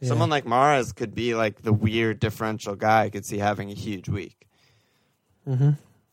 [0.00, 0.08] Yeah.
[0.08, 3.02] Someone like Mahrez could be like the weird differential guy.
[3.04, 4.46] I could see having a huge week.
[5.44, 5.70] Hmm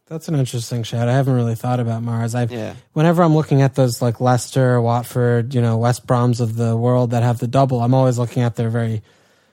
[0.08, 1.08] That's an interesting shout.
[1.08, 2.34] I haven't really thought about Mahrez.
[2.34, 2.74] I've Yeah.
[2.94, 7.12] whenever I'm looking at those like Leicester, Watford, you know, West Broms of the world
[7.12, 9.04] that have the double, I'm always looking at their very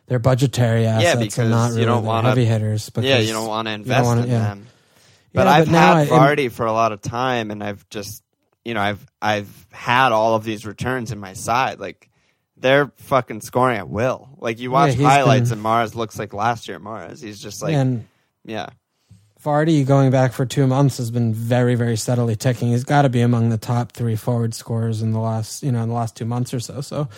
[0.07, 2.91] their budgetary assets yeah, because and not you don't wanna- heavy hitters.
[3.01, 4.39] yeah, you don't want to invest wanna- in yeah.
[4.41, 4.67] them.
[5.35, 8.23] But Yeah, I've now had Vardy for a lot of time, and I've just,
[8.65, 11.81] you know, I've I've had all of these returns in my side.
[11.81, 12.09] Like
[12.57, 14.31] they're fucking scoring at will.
[14.39, 16.79] Like you watch highlights, been- and Mahrez looks like last year.
[16.81, 18.07] Mahrez, he's just like, and
[18.45, 18.69] yeah,
[19.47, 22.69] Vardy going back for two months has been very, very steadily ticking.
[22.73, 25.85] He's got to be among the top three forward scorers in the last, you know,
[25.85, 26.81] in the last two months or so.
[26.81, 27.09] So,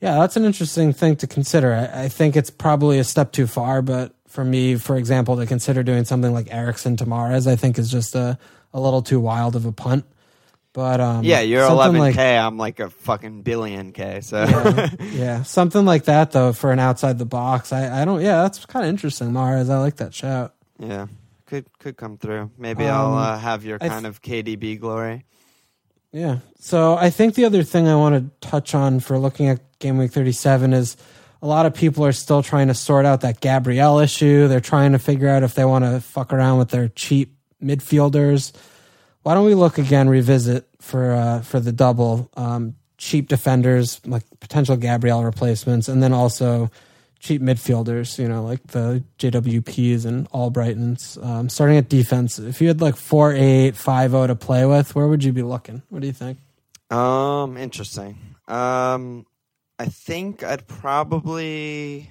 [0.00, 1.72] yeah, that's an interesting thing to consider.
[1.72, 5.46] I, I think it's probably a step too far, but for me, for example, to
[5.46, 8.36] consider doing something like Eriksen to Mahrez, I think is just a,
[8.74, 10.06] a little too wild of a punt.
[10.72, 11.40] But um, yeah.
[11.40, 12.36] You're something 11 like- k.
[12.36, 14.22] I'm like a fucking billion k.
[14.22, 17.72] So yeah, yeah, something like that though for an outside the box.
[17.72, 18.22] I, I don't.
[18.22, 19.70] Yeah, that's kind of interesting, Mahrez.
[19.70, 20.52] I like that shout.
[20.80, 21.06] yeah,
[21.46, 22.50] could could come through.
[22.58, 25.24] Maybe Um, I'll uh, have your I th- kind of KDB glory.
[26.12, 26.38] Yeah.
[26.58, 29.98] So I think the other thing I want to touch on for looking at game
[29.98, 30.96] week 37 is
[31.42, 34.48] a lot of people are still trying to sort out that Gabriel issue.
[34.48, 38.52] They're trying to figure out if they want to fuck around with their cheap midfielders.
[39.22, 44.22] Why don't we look again, revisit for uh, for the double um, cheap defenders like
[44.40, 46.70] potential Gabriel replacements, and then also
[47.26, 48.18] cheap midfielders.
[48.18, 51.22] You know, like the JWPs and Albrightons.
[51.24, 54.94] Um, starting at defense, if you had like four eight five zero to play with,
[54.94, 55.82] where would you be looking?
[55.88, 56.38] What do you think?
[56.90, 58.18] Um, interesting.
[58.46, 59.26] Um,
[59.78, 62.10] I think I'd probably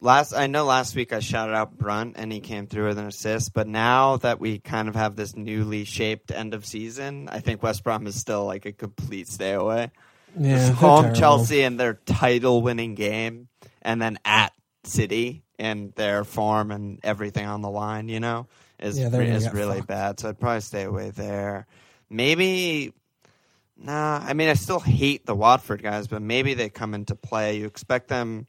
[0.00, 0.34] last.
[0.34, 3.54] I know last week I shouted out Brunt and he came through with an assist,
[3.54, 7.62] but now that we kind of have this newly shaped end of season, I think
[7.62, 9.92] West Brom is still like a complete stay away.
[10.38, 11.20] Yeah, Just home terrible.
[11.20, 13.46] Chelsea and their title-winning game,
[13.84, 14.52] and then at
[14.84, 18.08] City and their form and everything on the line.
[18.08, 18.46] You know,
[18.78, 19.88] is Yeah, they're is really fucked.
[19.88, 20.20] bad.
[20.20, 21.66] So I'd probably stay away there.
[22.10, 22.92] Maybe.
[23.76, 27.58] Nah, I mean, I still hate the Watford guys, but maybe they come into play.
[27.58, 28.46] You expect them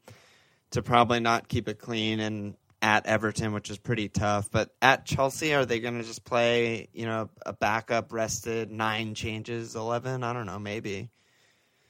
[0.70, 4.50] to probably not keep it clean and at Everton, which is pretty tough.
[4.50, 9.14] But at Chelsea, are they going to just play, you know, a backup rested nine
[9.14, 10.22] changes, 11?
[10.22, 11.10] I don't know, maybe.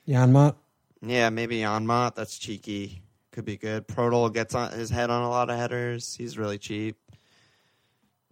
[0.08, 0.54] Janmaat.
[1.02, 2.14] Yeah, maybe Onmont.
[2.14, 3.02] That's cheeky.
[3.36, 3.86] Could be good.
[3.86, 6.14] Prödl gets on his head on a lot of headers.
[6.16, 6.96] He's really cheap.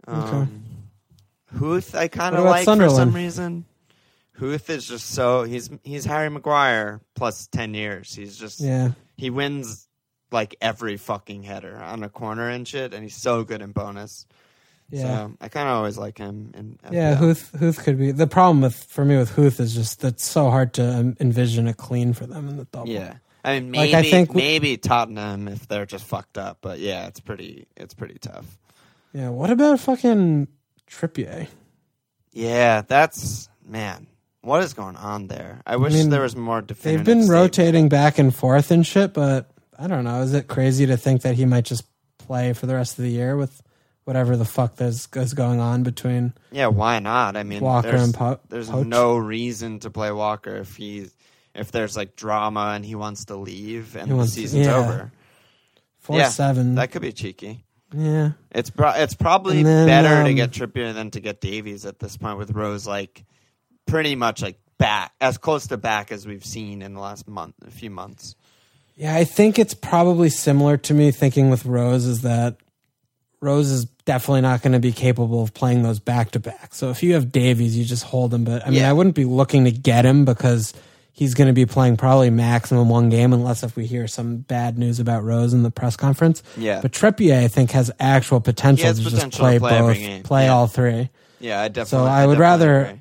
[0.06, 0.62] Um,
[1.58, 3.66] Huth, I kind of like for some reason.
[4.38, 8.14] Huth is just so he's he's Harry Maguire plus ten years.
[8.14, 8.92] He's just Yeah.
[9.18, 9.86] he wins
[10.32, 14.26] like every fucking header on a corner and shit, and he's so good in bonus.
[14.88, 15.02] Yeah.
[15.26, 16.50] So I kind of always like him.
[16.56, 17.16] In Yeah.
[17.16, 20.48] Huth Huth could be the problem with for me with Huth is just that's so
[20.48, 22.88] hard to um, envision a clean for them in the double.
[22.88, 23.16] Yeah.
[23.44, 26.78] I mean, Like, maybe I think we- maybe Tottenham if they're just fucked up, but
[26.78, 28.46] yeah, it's pretty it's pretty tough.
[29.12, 29.28] Yeah.
[29.28, 30.48] What about fucking
[30.90, 31.46] Trippier?
[32.32, 34.06] Yeah, that's man.
[34.42, 35.60] What is going on there?
[35.66, 37.06] I wish mean, there was more definitive.
[37.06, 40.20] They've been rotating back and forth and shit, but I don't know.
[40.22, 41.84] Is it crazy to think that he might just
[42.18, 43.62] play for the rest of the year with
[44.04, 47.36] whatever the fuck is going on between Yeah, why not?
[47.36, 48.86] I mean, Walker there's, and po- there's Poach?
[48.86, 51.14] no reason to play Walker if he's
[51.54, 54.76] if there's like drama and he wants to leave and He the to- season's yeah.
[54.76, 55.12] over.
[56.00, 56.74] four Yeah, seven?
[56.76, 57.64] That could be cheeky.
[57.94, 58.32] yeah.
[58.50, 61.98] It's pro- it's probably then, better to um, get Trippier than to get Davies at
[61.98, 63.24] this point with Rose like
[63.86, 67.54] pretty much like back as close to back as we've seen in the last month,
[67.66, 68.34] a few months.
[68.96, 72.56] Yeah, I think it's probably similar to me thinking with Rose is that
[73.40, 76.74] Rose is definitely not going to be capable of playing those back to back.
[76.74, 78.44] So if you have Davies, you just hold him.
[78.44, 78.90] But I mean, Yeah.
[78.90, 80.72] I wouldn't be looking to get him because
[81.16, 84.76] he's going to be playing probably maximum one game, unless if we hear some bad
[84.76, 86.42] news about Rose in the press conference.
[86.58, 86.80] Yeah.
[86.82, 89.78] But Trippier, I think, has actual potential has to just potential to play, play
[90.18, 90.52] both, play Yeah.
[90.52, 91.08] all three.
[91.40, 92.06] Yeah, I definitely.
[92.06, 93.00] So I would definitely rather- agree.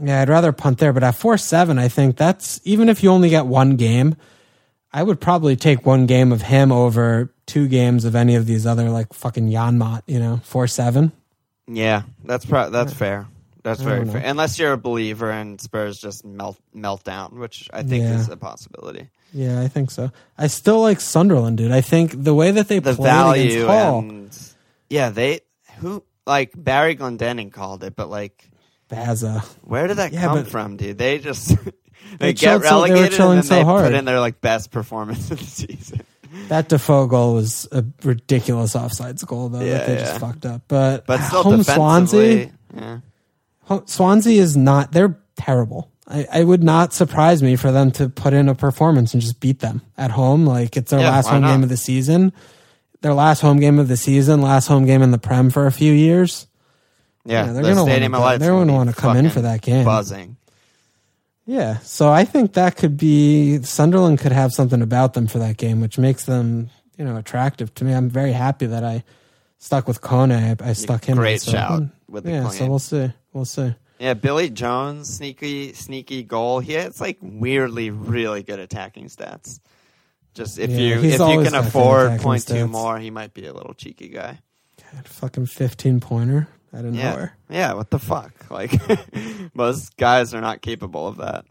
[0.00, 0.92] Yeah, I'd rather punt there.
[0.92, 4.14] But at four seven, I think that's even if you only get one game,
[4.92, 8.64] I would probably take one game of him over two games of any of these
[8.64, 10.02] other like fucking Janmaat.
[10.06, 11.10] You know, four seven.
[11.66, 13.26] Yeah, that's pro- that's fair.
[13.68, 14.22] That's very fair.
[14.24, 18.18] Unless you're a believer and Spurs just melt melt down, which I think Yeah.
[18.18, 19.08] is a possibility.
[19.32, 20.10] Yeah, I think so.
[20.38, 21.70] I still like Sunderland, dude.
[21.72, 24.38] I think the way that they The played against value Hull, and
[24.88, 25.40] yeah, they
[25.78, 28.48] who like Barry Glendenning called it, but like
[28.88, 29.44] Baza.
[29.62, 30.96] where did that Yeah, come but- from, dude?
[30.98, 31.48] They just
[32.18, 33.84] they, chilled get so- they were relegated chilling and then so they hard.
[33.84, 36.00] put in their like best performance of the season.
[36.48, 39.60] That Defoe goal was a ridiculous offsides goal, though.
[39.60, 40.04] Yeah, that they yeah.
[40.04, 40.60] just fucked up.
[40.68, 42.98] But, But still home Swansea, yeah.
[43.86, 44.92] Swansea is not.
[44.92, 45.90] They're terrible.
[46.06, 49.40] I, I would not surprise me for them to put in a performance and just
[49.40, 50.46] beat them at home.
[50.46, 51.52] Like it's their Yeah, last home not?
[51.52, 52.32] game of the season.
[53.02, 54.40] Their last home game of the season.
[54.40, 56.46] Last home game in the Prem for a few years.
[57.24, 59.16] Yeah, Yeah, they're the gonna wanna Stadium go- of Lights they're gonna gonna wanna come
[59.18, 59.84] in for that game.
[59.84, 60.36] Buzzing.
[61.46, 65.56] Yeah, so I think that could be Sunderland could have something about them for that
[65.56, 67.92] game, which makes them you know attractive to me.
[67.94, 69.04] I'm very happy that I
[69.58, 70.32] stuck with Kone.
[70.62, 71.16] I, I stuck him.
[71.18, 73.12] Great shout with the Yeah, so we'll see.
[73.32, 73.74] We'll see.
[73.98, 76.60] Yeah, Billy Jones, sneaky, sneaky goal.
[76.60, 79.60] He has like weirdly really good attacking stats.
[80.34, 83.52] Just if Yeah, you if you can afford point two more, he might be a
[83.52, 84.38] little cheeky guy.
[84.94, 87.36] God, fucking 15 pointer out of Yeah, nowhere.
[87.50, 87.72] yeah.
[87.74, 88.32] What the fuck?
[88.50, 88.72] Like
[89.54, 91.44] most guys are not capable of that.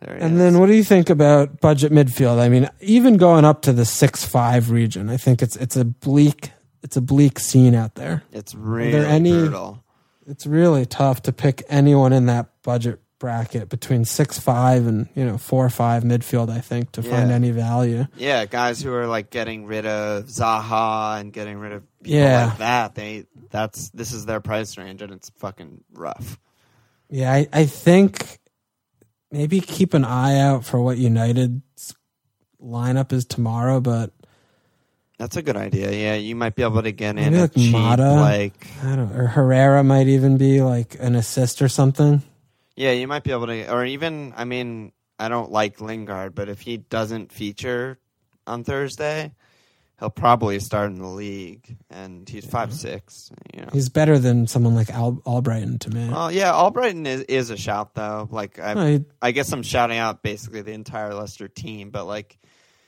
[0.00, 0.38] There he And is.
[0.38, 2.38] then what do you think about budget midfield?
[2.40, 5.84] I mean, even going up to the six five region, I think it's it's a
[5.84, 6.50] bleak
[6.82, 8.22] it's a bleak scene out there.
[8.32, 9.82] it's really there any- brutal.
[10.26, 15.24] It's really tough to pick anyone in that budget bracket between six five and you
[15.24, 16.48] know four or five midfield.
[16.50, 18.06] I think to find any value.
[18.16, 22.46] Yeah, guys who are like getting rid of Zaha and getting rid of people Yeah.
[22.46, 22.94] like that.
[22.94, 26.38] They that's this is their price range and it's fucking rough.
[27.08, 28.38] Yeah, I, I think
[29.32, 31.94] maybe keep an eye out for what United's
[32.62, 34.12] lineup is tomorrow, but
[35.20, 35.90] That's a good idea.
[35.92, 38.12] Yeah, you might be able to get in Maybe a like cheap Mata.
[38.12, 42.22] like I don't or Herrera might even be like an assist or something.
[42.74, 46.48] Yeah, you might be able to, or even, I mean, I don't like Lingard, but
[46.48, 47.98] if he doesn't feature
[48.46, 49.32] on Thursday,
[49.98, 53.30] he'll probably start in the league, and he's five six.
[53.52, 53.68] You know.
[53.74, 56.08] He's better than someone like Al- Albrighton to me.
[56.08, 58.26] Well, yeah, Albrighton is, is a shout though.
[58.30, 62.38] Like, I, No, I guess I'm shouting out basically the entire Leicester team, but like,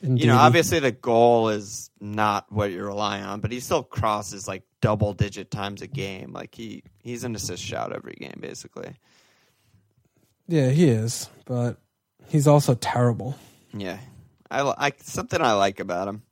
[0.03, 0.23] indeed.
[0.25, 4.47] you know, obviously the goal is not what you're relying on, but he still crosses
[4.49, 6.33] like double digit times a game.
[6.33, 8.95] Like he he's an assist shout every game basically.
[10.49, 11.79] yeah, he is, but
[12.29, 13.39] he's also terrible.
[13.73, 13.99] Yeah,
[14.51, 16.23] I, li- I something I like about him.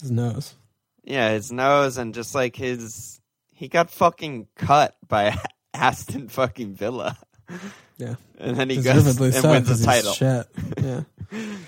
[0.00, 0.54] His nose.
[1.02, 3.20] Yeah, his nose and just like his
[3.52, 5.36] he got fucking cut by
[5.74, 7.18] Aston fucking Villa.
[7.96, 10.12] Yeah, And then he goes and so wins the title.
[10.12, 10.46] shit.
[10.82, 11.02] Yeah,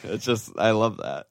[0.04, 1.26] It's just I love that.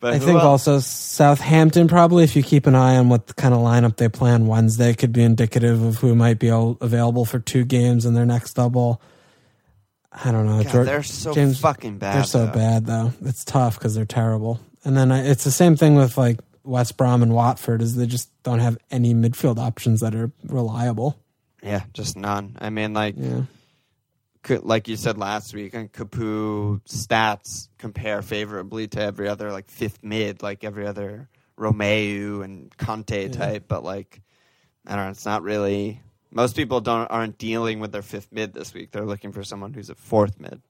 [0.00, 0.66] But I think else?
[0.68, 4.30] also Southampton probably, if you keep an eye on what kind of lineup they play
[4.32, 8.26] on Wednesday, could be indicative of who might be available for two games in their
[8.26, 9.00] next double.
[10.12, 10.62] I don't know.
[10.62, 12.16] God, Jor- they're so James- fucking bad.
[12.16, 12.52] They're so though.
[12.52, 13.12] bad though.
[13.24, 14.60] It's tough because they're terrible.
[14.84, 18.06] And then I, it's the same thing with like West Brom and Watford is they
[18.06, 21.18] just don't have any midfield options that are reliable.
[21.62, 22.56] Yeah, just none.
[22.60, 23.42] I mean, like Yeah.
[24.48, 30.02] Like you said last week, and Capoue stats compare favorably to every other like fifth
[30.02, 31.28] mid, like every other
[31.58, 33.64] Romeu and Conte type.
[33.68, 34.20] But like,
[34.86, 35.10] I don't know.
[35.10, 36.00] It's not really.
[36.30, 38.90] Most people don't aren't dealing with their fifth mid this week.
[38.90, 40.60] They're looking for someone who's a fourth mid.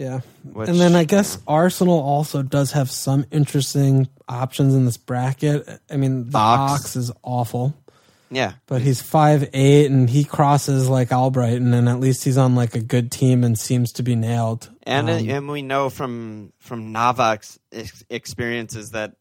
[0.00, 0.20] Yeah.
[0.44, 5.68] Which, and then I guess Arsenal also does have some interesting options in this bracket.
[5.90, 6.72] I mean, the Ox.
[6.72, 7.74] Ox is awful,
[8.30, 12.54] yeah, but he's five eight and he crosses like Albrighton, and at least he's on
[12.54, 14.70] like a good team and seems to be nailed.
[14.84, 19.14] and Um, and we know from from Navak's ex- experiences that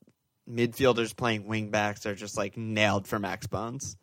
[0.49, 3.97] midfielders playing wing backs are just like nailed for max bones.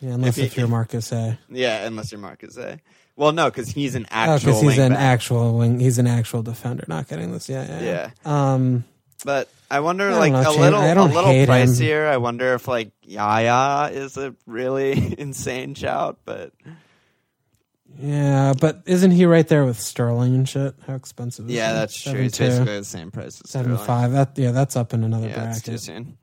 [0.00, 1.38] yeah, unless if if, you're Marcus A.
[1.50, 2.80] Yeah, unless you're Marcus A.
[3.16, 4.38] Well, no, because he's an Oh, actual.
[4.52, 5.00] because he's wing an back.
[5.00, 5.78] actual wing.
[5.78, 6.84] He's an actual defender.
[6.88, 7.50] Not getting this.
[7.50, 8.10] Yeah, yeah.
[8.24, 8.52] Yeah.
[8.54, 8.84] Um.
[9.24, 11.68] But I wonder, I like know, a little, a little hate him.
[11.68, 12.06] pricier.
[12.08, 16.18] I wonder if like Yaya is a really insane shout.
[16.24, 16.52] But
[17.98, 20.74] Yeah, but isn't he right there with Sterling and shit?
[20.86, 21.74] How expensive is yeah, he?
[21.74, 22.12] that's true.
[22.12, 23.86] Seven two, basically the same price as seven Sterling.
[23.86, 24.12] five.
[24.12, 25.80] That yeah, that's up in another Yeah, bracket.
[25.80, 26.16] soon.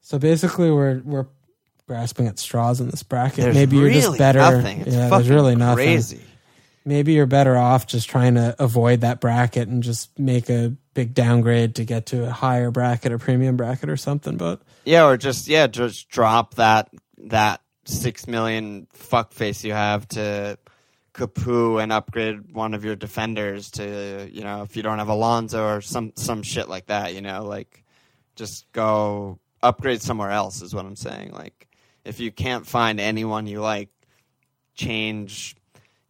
[0.00, 1.26] So basically, we're we're
[1.86, 3.44] grasping at straws in this bracket.
[3.44, 4.38] There's Maybe you're just better.
[4.40, 4.80] Nothing.
[4.82, 5.84] It's yeah, there's really nothing.
[5.86, 6.20] crazy.
[6.88, 11.12] Maybe you're better off just trying to avoid that bracket and just make a big
[11.12, 14.38] downgrade to get to a higher bracket, a premium bracket or something.
[14.38, 20.58] But Yeah, or just yeah, just drop that that six million fuckface you have to
[21.12, 25.66] Capoue and upgrade one of your defenders to you know if you don't have Alonso
[25.66, 27.14] or some some shit like that.
[27.14, 27.84] You know, like
[28.34, 31.32] just go upgrade somewhere else is what I'm saying.
[31.32, 31.68] Like
[32.06, 33.90] if you can't find anyone you like,
[34.74, 35.54] change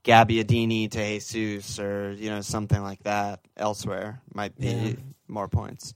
[0.04, 4.92] Gabbiadini to Jesus or you know something like that elsewhere might be Yeah.
[5.28, 5.94] more points.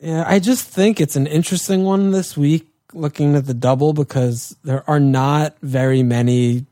[0.00, 4.56] yeah, I just think it's an interesting one this week looking at the double because
[4.64, 6.66] there are not very many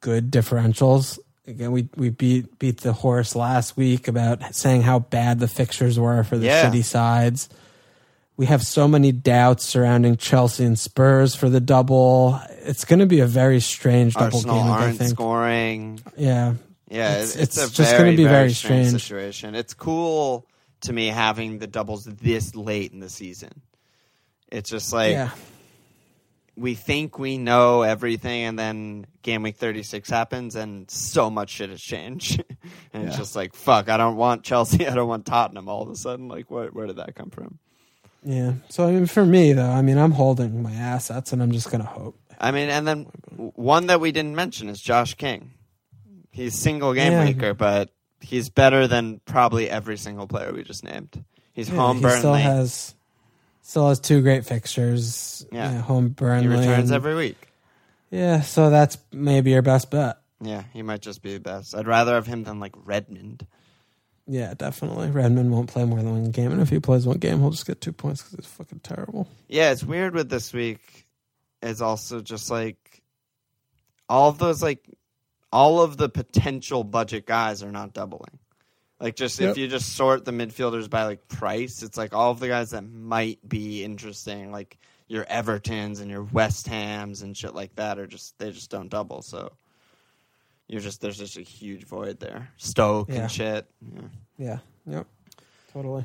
[0.00, 1.18] good differentials.
[1.46, 5.98] Again, we, we beat beat the horse last week about saying how bad the fixtures
[5.98, 6.70] were for the Yeah.
[6.70, 7.48] shitty sides.
[8.40, 12.40] We have so many doubts surrounding Chelsea and Spurs for the double.
[12.62, 14.66] It's going to be a very strange double Arsenal game.
[14.66, 15.10] I aren't think.
[15.10, 16.00] scoring.
[16.16, 16.54] Yeah,
[16.88, 19.02] Yeah, It's- it's, it's, just gonna be very, very strange, strange.
[19.02, 19.54] situation.
[19.54, 20.46] It's cool
[20.80, 23.60] to me having the doubles this late in the season.
[24.50, 25.32] It's just like yeah,
[26.56, 31.50] we think we know everything, and then game week thirty six happens, and so much
[31.50, 32.42] shit has changed.
[32.94, 33.90] and it's just like fuck.
[33.90, 34.86] I don't want Chelsea.
[34.88, 35.68] I don't want Tottenham.
[35.68, 37.58] All of a sudden, like where where did that come from?
[38.24, 38.52] Yeah.
[38.68, 41.70] So I mean, for me though, I mean, I'm holding my assets, and I'm just
[41.70, 42.16] going to hope.
[42.38, 43.04] I mean, and then
[43.36, 45.52] one that we didn't mention is Josh King.
[46.30, 47.24] He's single game Yeah.
[47.26, 47.90] weaker, but
[48.20, 51.22] he's better than probably every single player we just named.
[51.52, 52.18] He's Yeah, home he Burnley.
[52.18, 52.94] still has
[53.62, 55.44] still has two great fixtures.
[55.52, 55.72] Yeah.
[55.72, 56.48] Yeah, home Burnley.
[56.48, 57.48] he returns and- every week.
[58.10, 60.18] Yeah, so that's maybe your best bet.
[60.40, 61.74] Yeah, he might just be the best.
[61.74, 63.46] I'd rather have him than like Redmond.
[64.32, 65.10] Yeah, definitely.
[65.10, 67.66] Redmond won't play more than one game, and if he plays one game, he'll just
[67.66, 69.26] get two points because it's fucking terrible.
[69.48, 71.08] Yeah, it's weird with this week.
[71.60, 73.02] It's also just like
[74.08, 74.88] all of those like
[75.52, 78.38] all of the potential budget guys are not doubling.
[79.00, 79.50] Like just Yep.
[79.50, 82.70] if you just sort the midfielders by like price, it's like all of the guys
[82.70, 84.78] that might be interesting, like
[85.08, 88.90] your Evertons and your West Hams and shit like that, are just they just don't
[88.90, 89.22] double.
[89.22, 89.50] So
[90.70, 92.48] you're just there's just a huge void there.
[92.56, 93.22] Stoke Yeah.
[93.22, 93.66] and shit.
[93.82, 94.00] Yeah.
[94.38, 95.06] Yeah, yep,
[95.72, 96.04] totally.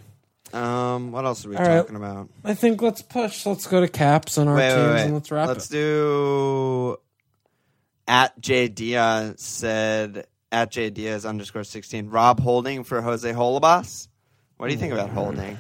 [0.54, 1.78] Um, what else are we All right.
[1.78, 2.30] talking about?
[2.44, 3.46] I think let's push.
[3.46, 5.02] Let's go to caps on our Wait, teams wait, wait.
[5.04, 5.74] and let's wrap Let's it.
[5.74, 6.98] do
[8.08, 12.10] at J Diaz said at J Diaz underscore sixteen.
[12.10, 14.08] Rob Holding for Jose Holebas.
[14.58, 15.58] What do you think about Holding?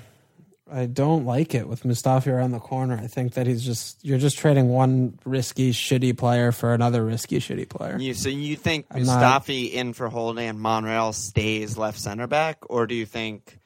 [0.71, 2.99] I don't like it with Mustafi around the corner.
[3.01, 7.39] I think that he's just you're just trading one risky shitty player for another risky
[7.39, 7.97] shitty player.
[7.99, 12.25] You so you think I'm not- Mustafi in for Holding and Monreal stays left center
[12.25, 13.59] back, or do you think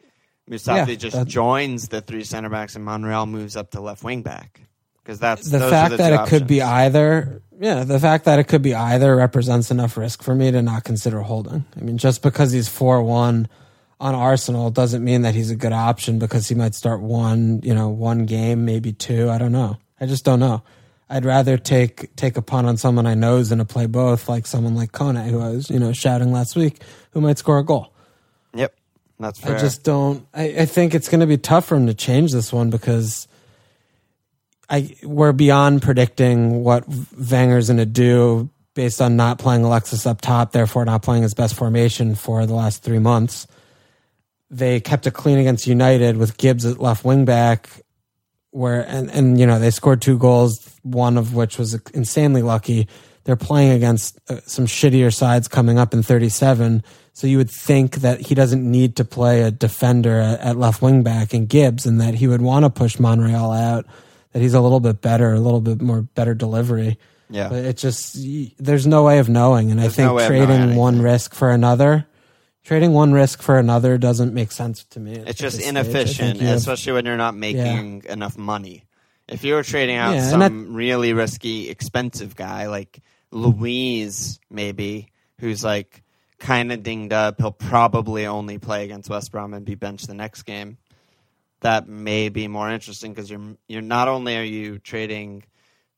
[0.49, 4.03] Mustafi Yeah, just that- joins the three center backs and Monreal moves up to left
[4.03, 4.59] wing back?
[5.01, 8.25] Because that's the those are fact the that it could be either yeah the fact
[8.25, 11.81] that it could be either represents enough risk for me to not consider holding i
[11.81, 13.47] mean just because he's 4-1
[13.99, 17.73] on arsenal doesn't mean that he's a good option because he might start one you
[17.73, 20.61] know one game maybe two i don't know i just don't know
[21.09, 24.29] i'd rather take take a punt on someone i know is going to play both
[24.29, 26.81] like someone like kone who i was you know shouting last week
[27.11, 27.93] who might score a goal
[28.53, 28.75] Yep,
[29.19, 29.55] that's fair.
[29.55, 30.27] I just don't.
[30.33, 33.27] I, I think it's going to be tough for him to change this one because
[34.69, 40.21] I we're beyond predicting what Wenger's going to do based on not playing Alexis up
[40.21, 43.45] top, therefore not playing his best formation for the last three months.
[44.51, 47.69] They kept it clean against United with Gibbs at left wing back,
[48.51, 52.87] where and and you know they scored two goals, one of which was insanely lucky.
[53.25, 56.83] They're playing against uh, some shittier sides coming up in 37,
[57.13, 60.81] so you would think that he doesn't need to play a defender at, at left
[60.81, 63.85] wing back in Gibbs, and that he would want to push Monreal out.
[64.31, 66.97] That he's a little bit better, a little bit more better delivery.
[67.29, 67.49] yeah.
[67.49, 68.17] But it just
[68.57, 71.01] there's no way of knowing, and There's I think no way of knowing trading one
[71.01, 72.07] risk for another,
[72.69, 75.13] trading one risk for another doesn't make sense to me.
[75.13, 75.75] It's just this stage.
[75.75, 78.85] I think inefficient, have- especially when you're not making enough money.
[79.27, 83.01] If you were trading out Yeah, some really risky, expensive guy like
[83.31, 85.07] Luiz, maybe,
[85.39, 86.03] who's like
[86.37, 90.13] kind of dinged up, he'll probably only play against West Brom and be benched the
[90.13, 90.77] next game.
[91.61, 95.43] That may be more interesting because you're you're not only are you trading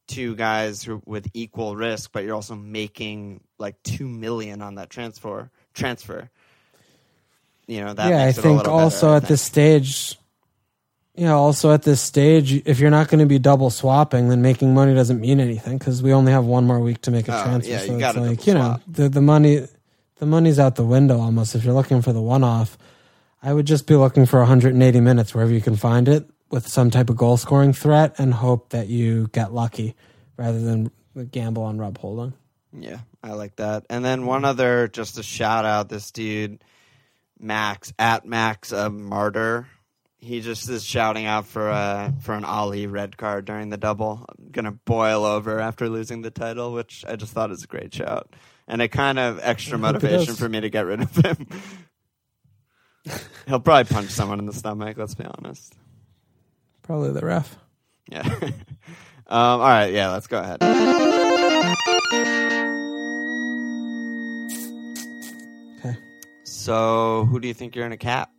[0.08, 4.90] two guys who, with equal risk, but you're also making like two million on that
[4.90, 6.30] transfer transfer.
[7.68, 8.10] You know that.
[8.10, 9.30] yeah, I makes it a think also better, I at think.
[9.30, 10.18] this stage,
[11.16, 14.74] yeah, also at this stage, if you're not going to be double swapping, then making
[14.74, 17.44] money doesn't mean anything because we only have one more week to make a Oh,
[17.44, 17.72] transfer.
[17.72, 19.68] yeah, so you it's like you know the the money,
[20.18, 21.56] the money's out the window almost.
[21.56, 22.78] If you're looking for the one off,
[23.44, 26.90] I would just be looking for 180 minutes wherever you can find it with some
[26.92, 29.96] type of goal scoring threat and hope that you get lucky
[30.38, 30.92] rather than
[31.32, 32.34] gamble on Rob Holding.
[32.78, 33.86] Yeah, I like that.
[33.90, 36.64] And then one other, just a shout out, this dude,
[37.42, 39.68] Max at Max a Martyr.
[40.18, 44.24] He just is shouting out for a for an Alli red card during the double.
[44.30, 47.94] I'm gonna boil over after losing the title, which I just thought is a great
[47.94, 48.36] shout,
[48.68, 51.16] and a kind of extra I hope it motivation for me to get rid of
[51.16, 51.48] him.
[53.48, 54.96] He'll probably punch someone in the stomach.
[54.98, 55.74] Let's be honest.
[56.84, 57.58] Probably the ref.
[58.08, 58.22] Yeah.
[58.42, 58.52] um,
[59.28, 59.92] all right.
[59.92, 60.12] Yeah.
[60.12, 60.60] Let's go ahead.
[66.52, 68.30] So, who do you think you're in a cap?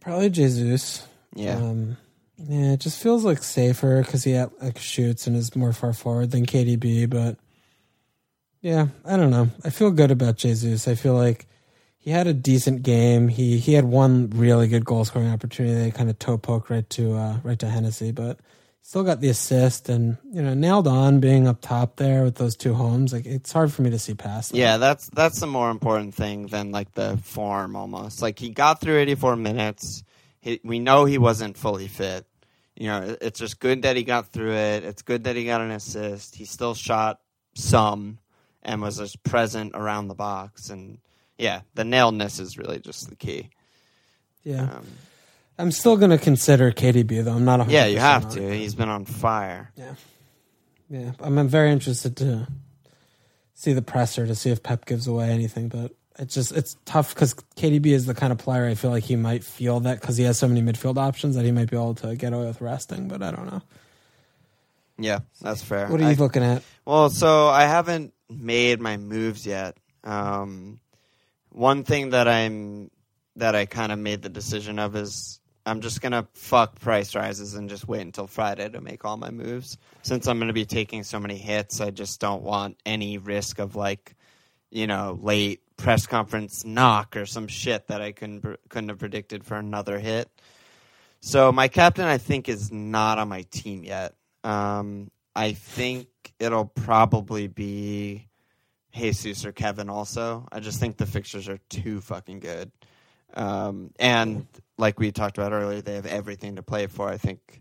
[0.00, 1.06] Probably Jesus.
[1.34, 1.56] Yeah.
[1.56, 1.98] Um,
[2.38, 6.30] yeah, it just feels like safer because he like shoots and is more far forward
[6.30, 7.08] than KDB.
[7.08, 7.36] But
[8.62, 9.50] yeah, I don't know.
[9.62, 10.88] I feel good about Jesus.
[10.88, 11.46] I feel like
[11.98, 13.28] he had a decent game.
[13.28, 15.74] He he had one really good goal scoring opportunity.
[15.74, 18.40] They kind of toe poke right to uh, right to Hennessey, but
[18.88, 22.56] still got the assist and you know nailed on being up top there with those
[22.56, 23.12] two homes.
[23.12, 24.52] Like it's hard for me to see past.
[24.52, 24.56] that.
[24.56, 28.22] Yeah, that's that's the more important thing than like the form almost.
[28.22, 30.04] Like he got through 84 minutes.
[30.40, 32.24] He, we know he wasn't fully fit.
[32.76, 34.84] You know, it's just good that he got through it.
[34.84, 36.34] It's good that he got an assist.
[36.34, 37.20] He still shot
[37.54, 38.20] some
[38.62, 40.70] and was just present around the box.
[40.70, 40.98] And
[41.36, 43.50] yeah, the nailedness is really just the key.
[44.44, 44.62] yeah.
[44.62, 44.86] Um,
[45.58, 47.32] I'm still going to consider KDB though.
[47.32, 47.60] I'm not.
[47.60, 48.54] 100% yeah, you have to.
[48.54, 49.72] He's been on fire.
[49.76, 52.46] Yeah, I'm, I'm very interested to
[53.54, 57.14] see the presser to see if Pep gives away anything, but it's just it's tough
[57.14, 60.16] because KDB is the kind of player I feel like he might feel that because
[60.16, 62.60] he has so many midfield options that he might be able to get away with
[62.60, 63.62] resting, but I don't know.
[64.98, 65.88] Yeah, that's fair.
[65.88, 66.62] What are you I- looking at?
[66.84, 69.76] Well, so I haven't made my moves yet.
[70.04, 70.80] Um,
[71.50, 72.90] one thing that I'm
[73.36, 75.38] that I kind of made the decision of is
[75.68, 79.30] I'm just gonna fuck price rises and just wait until Friday to make all my
[79.30, 79.78] moves.
[80.02, 83.76] Since I'm gonna be taking so many hits, I just don't want any risk of
[83.76, 84.16] like,
[84.70, 89.44] you know, late press conference knock or some shit that I couldn't couldn't have predicted
[89.44, 90.28] for another hit.
[91.20, 94.14] So my captain, I think, is not on my team yet.
[94.44, 96.08] Um, I think
[96.38, 98.28] it'll probably be
[98.92, 99.88] Jesus or Kevin.
[99.88, 102.72] Also, I just think the fixtures are too fucking good.
[103.34, 104.46] Um, and
[104.78, 107.08] like we talked about earlier, they have everything to play for.
[107.08, 107.60] I think,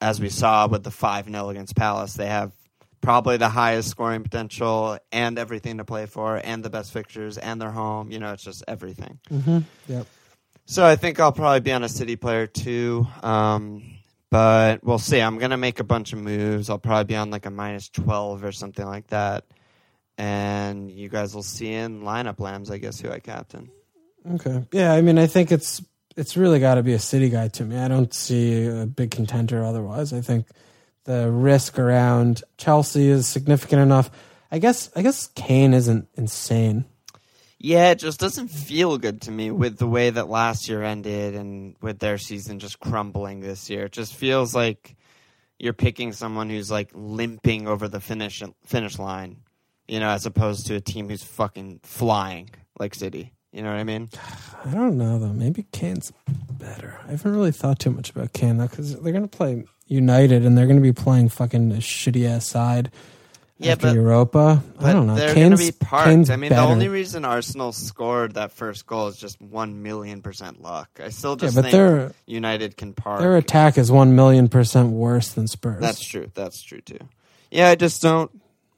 [0.00, 2.52] as we saw with the five 0 against Palace, they have
[3.00, 7.60] probably the highest scoring potential and everything to play for, and the best fixtures, and
[7.60, 8.10] their home.
[8.10, 9.18] You know, it's just everything.
[9.30, 9.58] Mm-hmm.
[9.88, 10.06] Yep.
[10.66, 13.06] So I think I'll probably be on a city player too.
[13.22, 13.82] Um,
[14.30, 15.20] but we'll see.
[15.20, 16.70] I'm gonna make a bunch of moves.
[16.70, 19.44] I'll probably be on like a minus twelve or something like that.
[20.16, 23.70] And you guys will see in lineup lambs, I guess, who I captain.
[24.28, 24.64] Okay.
[24.72, 25.82] Yeah, I mean, I think it's
[26.16, 27.78] it's really got to be a city guy to me.
[27.78, 30.12] I don't see a big contender otherwise.
[30.12, 30.46] I think
[31.04, 34.10] the risk around Chelsea is significant enough.
[34.50, 36.84] I guess I guess Kane isn't insane.
[37.58, 41.34] Yeah, it just doesn't feel good to me with the way that last year ended
[41.34, 43.84] and with their season just crumbling this year.
[43.84, 44.96] It just feels like
[45.58, 49.42] you're picking someone who's like limping over the finish finish line,
[49.86, 52.48] you know, as opposed to a team who's fucking flying
[52.78, 53.34] like City.
[53.52, 54.08] You know what I mean?
[54.64, 55.32] I don't know though.
[55.32, 56.12] Maybe Kane's
[56.58, 57.00] better.
[57.08, 60.56] I haven't really thought too much about Kane though, because they're gonna play United and
[60.56, 62.92] they're gonna be playing fucking a shitty ass side
[63.58, 64.62] Yeah, after but Europa.
[64.78, 65.16] I don't know.
[65.16, 66.06] They're Kane's, going to be parked.
[66.08, 66.62] Kane's I mean, better.
[66.62, 70.88] the only reason Arsenal scored that first goal is just one million percent luck.
[71.02, 73.20] I still yeah, just but think United can park.
[73.20, 75.80] their attack is one million percent worse than Spurs.
[75.80, 76.30] That's true.
[76.34, 77.00] That's true too.
[77.50, 78.30] Yeah, I just don't.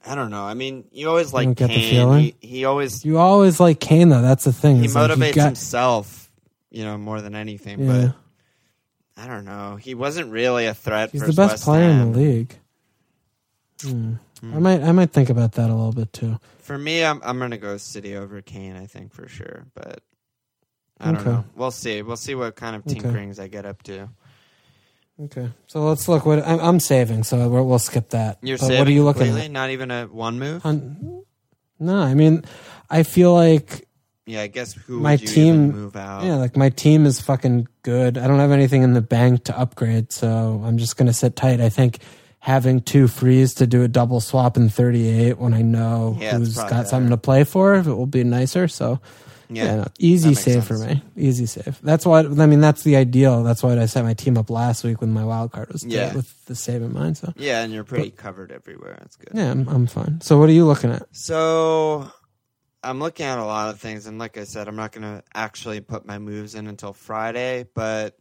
[0.05, 0.43] I don't know.
[0.43, 1.89] I mean, you always like don't get the Kane.
[1.91, 2.23] feeling?
[2.23, 4.21] He, he always you always like Kane though.
[4.21, 4.77] That's the thing.
[4.81, 6.29] he like, you motivates got- himself,
[6.71, 7.79] you know, more than anything.
[7.83, 8.11] Yeah.
[9.15, 9.75] But I don't know.
[9.77, 11.11] He wasn't really a threat.
[11.11, 12.01] He's the best West player Ham.
[12.01, 12.55] in the league.
[13.81, 14.13] Hmm.
[14.43, 16.37] I might I might think about that a little bit too.
[16.59, 18.75] For me, I'm I'm gonna go City over Kane.
[18.75, 20.01] I think for sure, but
[20.99, 21.29] I don't Okay.
[21.29, 21.45] know.
[21.55, 22.01] We'll see.
[22.01, 22.99] We'll see what kind of Okay.
[22.99, 24.09] tinkerings I get up to.
[25.21, 26.25] Okay, so let's look.
[26.25, 28.39] What I'm, I'm saving, so we'll, we'll skip that.
[28.41, 29.45] You're But saving what are you looking completely?
[29.45, 29.51] at?
[29.51, 30.65] Not even a one move.
[31.79, 32.43] No, I mean,
[32.89, 33.87] I feel like
[34.25, 36.23] yeah, I guess who my would you team- even move out?
[36.23, 38.17] yeah, like my team is fucking good.
[38.17, 41.61] I don't have anything in the bank to upgrade, so I'm just gonna sit tight.
[41.61, 41.99] I think
[42.39, 46.37] having two frees to do a double swap in 38 when I know Yeah, it's
[46.37, 48.67] who's probably got something to play for, it will be nicer.
[48.67, 48.99] So
[49.55, 51.01] yeah, Yeah, no, easy save for me.
[51.15, 51.79] Easy save.
[51.81, 52.19] That's why.
[52.19, 53.43] I mean, that's the ideal.
[53.43, 55.89] That's why I set my team up last week when my wild card was to-
[55.89, 56.13] Yeah.
[56.13, 57.17] with the save in mind.
[57.17, 58.97] So yeah, and you're pretty covered everywhere.
[58.99, 59.29] That's good.
[59.33, 60.21] yeah, I'm, I'm fine.
[60.21, 61.07] So what are you looking at?
[61.11, 62.09] So
[62.83, 65.23] I'm looking at a lot of things, and like I said, I'm not going to
[65.33, 67.65] actually put my moves in until Friday.
[67.73, 68.17] But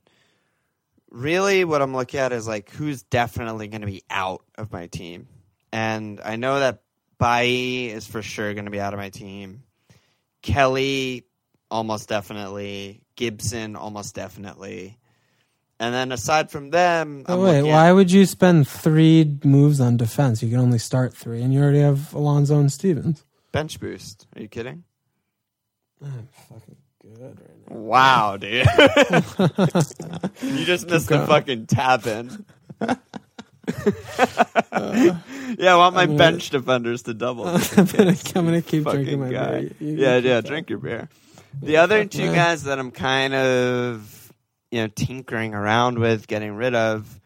[1.10, 4.86] really, what I'm looking at is like who's definitely going to be out of my
[4.86, 5.28] team,
[5.72, 6.82] and I know that
[7.18, 9.62] Bailly is for sure going to be out of my team.
[10.42, 11.24] Kelly,
[11.70, 13.02] almost definitely.
[13.16, 14.98] Gibson, almost definitely.
[15.80, 19.80] And then aside from them, Oh, I'm wait, at- why would you spend three moves
[19.80, 20.42] on defense?
[20.42, 23.24] You can only start three, and you already have Alonso and Stephens.
[23.52, 24.26] bench boost?
[24.36, 24.84] Are you kidding?
[26.04, 27.76] I'm fucking good right now.
[27.76, 28.66] Wow, dude.
[30.42, 32.44] you just missed the fucking tap in.
[34.72, 37.46] yeah, I want my gonna- bench defenders to double.
[37.46, 39.50] I'm gonna, I'm gonna keep drinking my guy.
[39.50, 39.60] beer.
[39.80, 41.08] You- you yeah, yeah, drink your beer.
[41.62, 42.34] The other two man.
[42.34, 44.32] guys that I'm kind of,
[44.70, 47.20] you know, tinkering around with, getting rid of,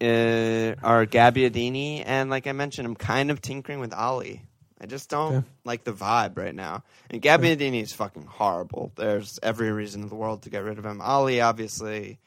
[0.00, 4.42] uh, are Gabbiadini, and like I mentioned, I'm kind of tinkering with Alli.
[4.80, 5.46] I just don't Okay.
[5.64, 6.84] like the vibe right now.
[7.10, 8.92] And Gabbiadini is fucking horrible.
[8.96, 11.00] There's every reason in the world to get rid of him.
[11.02, 12.20] Alli, obviously,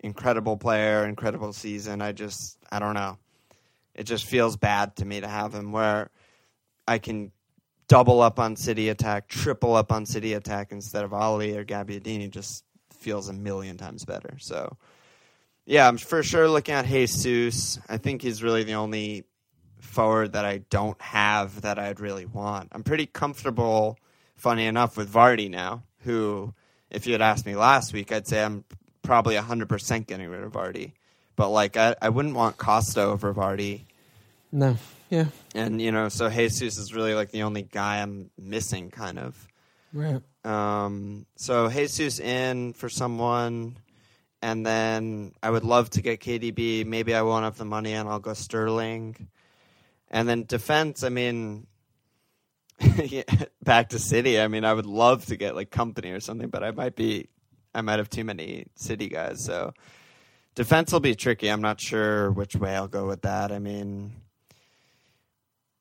[0.00, 2.02] incredible player, incredible season.
[2.02, 3.18] I just, I don't know.
[3.94, 6.10] It just feels bad to me to have him where
[6.88, 7.30] I can
[7.86, 12.30] double up on city attack, triple up on city attack instead of Alli or Gabbiadini
[12.30, 14.38] just feels a million times better.
[14.38, 14.78] So,
[15.66, 17.78] yeah, I'm for sure looking at Jesus.
[17.90, 19.24] I think he's really the only
[19.78, 22.70] forward that I don't have that I'd really want.
[22.72, 23.98] I'm pretty comfortable,
[24.36, 26.54] funny enough, with Vardy now, who,
[26.90, 28.64] if you had asked me last week, I'd say I'm
[29.02, 30.92] probably 100% getting rid of Vardy.
[31.42, 33.80] But, like, I, I wouldn't want Costa over Vardy.
[34.52, 34.76] No,
[35.10, 35.24] yeah,
[35.56, 39.48] And, you know, so Jesus is really like the only guy I'm missing, kind of.
[39.92, 40.22] right.
[40.44, 43.76] Um, so Jesus in for someone,
[44.40, 46.86] and then I would love to get KDB.
[46.86, 49.26] Maybe I won't have the money, and I'll go Sterling.
[50.12, 51.02] And then defense.
[51.02, 51.66] I mean,
[53.64, 54.40] back to City.
[54.40, 57.30] I mean, I would love to get like Kompany or something, but I might be,
[57.74, 59.44] I might have too many City guys.
[59.44, 59.72] So
[60.54, 61.48] defense will be tricky.
[61.48, 63.52] I'm not sure which way I'll go with that.
[63.52, 64.12] I mean,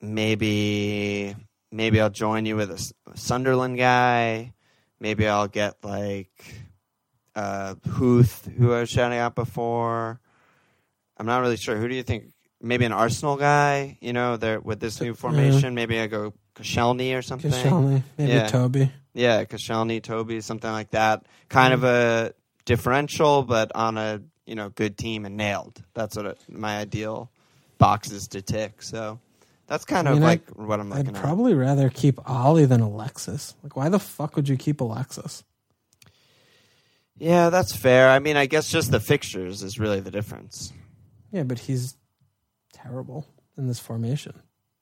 [0.01, 1.35] maybe
[1.71, 4.53] maybe I'll join you with a Sunderland guy.
[4.99, 6.31] Maybe I'll get like
[7.35, 10.19] uh, Huth, who I was shouting out before.
[11.17, 11.75] I'm not really sure.
[11.77, 12.31] Who do you think?
[12.63, 13.97] Maybe an Arsenal guy.
[14.01, 15.73] You know, there with this new formation.
[15.73, 17.51] Maybe I go Koscielny or something.
[17.51, 18.47] Koscielny, maybe Yeah.
[18.47, 18.91] Toby.
[19.13, 21.25] Yeah, Koscielny, Toby, something like that.
[21.49, 22.33] Kind of a
[22.65, 25.83] differential, but on a you know good team and nailed.
[25.93, 27.29] That's what it, my ideal
[27.77, 28.81] boxes to tick.
[28.81, 29.19] So
[29.67, 31.21] that's kind I of mean, like what I'm looking I'd at.
[31.21, 33.55] probably rather keep Alli than Alexis.
[33.63, 35.43] Like, why the fuck would you keep Alexis?
[37.17, 38.09] Yeah, that's fair.
[38.09, 40.73] I mean, I guess just the fixtures is really the difference.
[41.31, 41.95] Yeah, but he's
[42.73, 43.27] terrible
[43.57, 44.33] in this formation.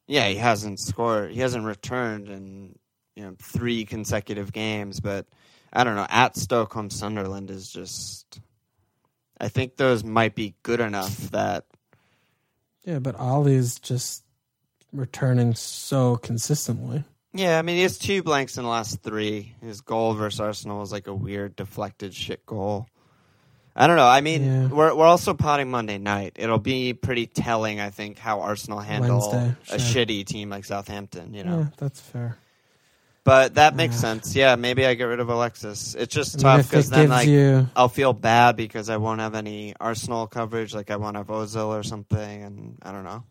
[0.07, 1.31] Yeah, he hasn't scored.
[1.31, 2.79] He hasn't returned in
[3.15, 4.99] you know three consecutive games.
[5.01, 5.27] But
[5.73, 6.07] I don't know.
[6.09, 8.39] At Stockholm, Sunderland is just.
[9.39, 11.65] I think those might be good enough that
[12.85, 14.23] Yeah, but Alli's just
[14.91, 17.03] returning so consistently.
[17.33, 19.53] Yeah, I mean, he has two blanks in the last three.
[19.61, 22.87] His goal versus Arsenal was like a weird deflected shit goal.
[23.75, 24.07] I don't know.
[24.07, 24.67] I mean, Yeah.
[24.67, 26.33] we're we're also potting Monday night.
[26.37, 31.33] It'll be pretty telling, I think, how Arsenal handle Wednesday, a shitty team like Southampton.
[31.35, 32.37] You know, Yeah, that's fair.
[33.29, 33.99] But that makes Yeah.
[34.01, 34.35] sense.
[34.35, 35.93] Yeah, maybe I get rid of Alexis.
[35.95, 39.75] It's just tough because then like you, I'll feel bad because I won't have any
[39.79, 40.73] Arsenal coverage.
[40.73, 43.23] Like I won't have Ozil or something, and I don't know.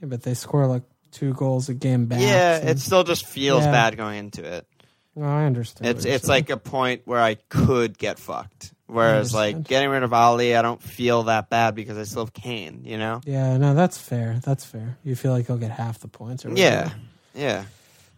[0.00, 2.20] yeah, but they score like two goals a game back.
[2.20, 3.70] yeah, it still just feels Yeah.
[3.72, 4.66] bad going into it.
[5.14, 5.88] No, I understand.
[5.90, 6.36] It's it's saying.
[6.44, 8.72] like a point where I could get fucked.
[8.86, 12.32] Whereas like getting rid of Ali, I don't feel that bad because I still have
[12.34, 12.82] Kane.
[12.84, 13.20] You know?
[13.24, 14.40] yeah, no, that's fair.
[14.44, 14.98] That's fair.
[15.04, 16.90] You feel like you'll get half the points, or Yeah,
[17.34, 17.64] yeah,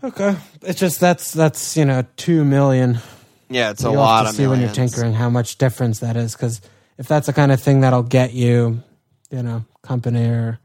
[0.04, 2.98] Okay, it's just that's that's you know two million.
[3.48, 3.70] yeah.
[3.70, 6.34] It's a You'll lot have to see when you're tinkering how much difference that is.
[6.34, 6.60] Because
[6.98, 8.82] if that's the kind of thing that'll get you,
[9.30, 10.58] you know, Kompany or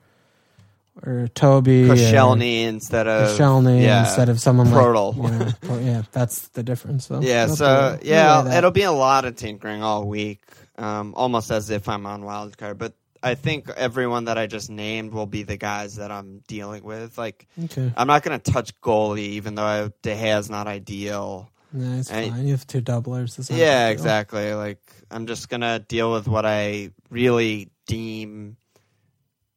[1.01, 5.15] or Toby, or Koscielny instead of Koscielny yeah, instead of someone Prödl.
[5.15, 5.31] like
[5.63, 7.07] you know, yeah, that's the difference.
[7.07, 7.47] So yeah.
[7.47, 10.41] So to yeah, it'll be a lot of tinkering all week,
[10.77, 12.77] um, almost as if I'm on wildcard.
[12.77, 16.83] But I think everyone that I just named will be the guys that I'm dealing
[16.83, 17.17] with.
[17.17, 17.91] Like okay.
[17.95, 21.51] I'm not going to touch goalie, even though I, De Gea's not ideal.
[21.71, 22.45] No, it's I- fine.
[22.45, 23.37] You have two doublers.
[23.37, 24.53] It's not a Yeah, exactly.
[24.53, 28.57] Like I'm just gonna deal with what I really deem,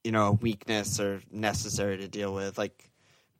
[0.05, 2.59] you know, a weakness or necessary to deal with.
[2.59, 2.91] Like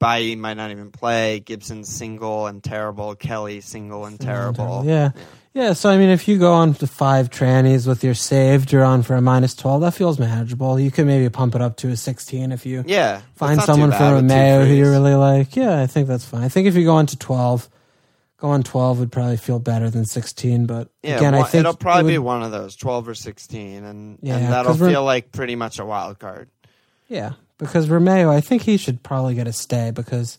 [0.03, 1.41] Bailly might not even play.
[1.41, 3.15] Gibson's single and terrible.
[3.15, 4.83] Kelly single and terrible.
[4.85, 5.11] Yeah.
[5.55, 8.85] Yeah, so I mean, if you go on to five trannies with your saved, you're
[8.85, 9.83] on for a minus 12.
[9.83, 10.81] That feels manageable.
[10.81, 13.21] You could maybe pump it up to a 16 if you Yeah.
[13.35, 15.55] find it's not too someone from two Romeu who you really like.
[15.55, 16.43] Yeah, I think that's fine.
[16.43, 17.69] I think if you go on to 12,
[18.39, 20.65] go on 12 would probably feel better than 16.
[20.65, 23.85] But Yeah, again, I think it'll probably it be one of those, twelve or sixteen,
[23.85, 26.49] and Yeah, and that'll feel like pretty much a wild card.
[27.09, 27.33] Yeah,
[27.63, 30.39] because Romeu, I think he should probably get a stay because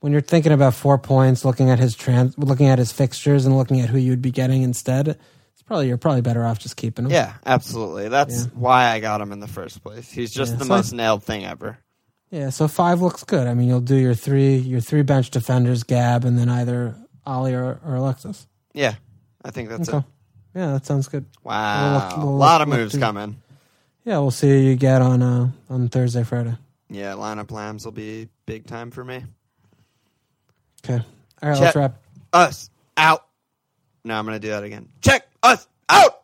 [0.00, 3.56] when you're thinking about four points, looking at his trans, looking at his fixtures, and
[3.56, 7.04] looking at who you'd be getting instead, it's probably you're probably better off just keeping
[7.04, 7.10] him.
[7.12, 8.08] Yeah, absolutely.
[8.08, 8.50] That's Yeah.
[8.54, 10.10] why I got him in the first place.
[10.10, 11.78] He's just Yeah, the so I- most nailed thing ever.
[12.30, 13.46] Yeah, so five looks good.
[13.46, 16.96] I mean, you'll do your three your three bench defenders, Gab, and then either
[17.26, 18.46] Alli or, or Alexis.
[18.72, 18.94] Yeah,
[19.44, 19.98] I think that's Okay.
[19.98, 20.04] it.
[20.54, 21.26] Yeah, that sounds good.
[21.44, 23.36] Wow, We'll look- a lot of we'll look moves coming.
[24.04, 26.56] Yeah, we'll see who you get on uh, on Thursday, Friday.
[26.92, 29.24] Yeah, lineup lambs will be big time for me.
[30.84, 31.02] Okay.
[31.42, 31.60] All right, Check.
[31.62, 32.02] let's wrap.
[32.32, 33.26] Us out.
[34.04, 34.88] No, I'm going to do that again.
[35.00, 36.22] Check us out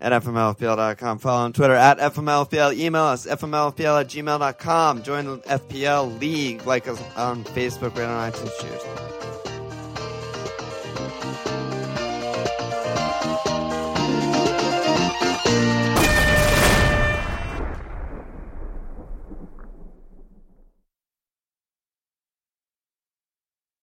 [0.00, 1.18] at fmlfpl.com.
[1.18, 2.74] Follow on Twitter at fmlfpl.
[2.74, 5.02] Email us fmlfpl at gmail.com.
[5.02, 6.66] Join the FPL League.
[6.66, 7.96] Like us on Facebook.
[7.96, 8.60] Right on iTunes.
[8.60, 9.47] Cheers.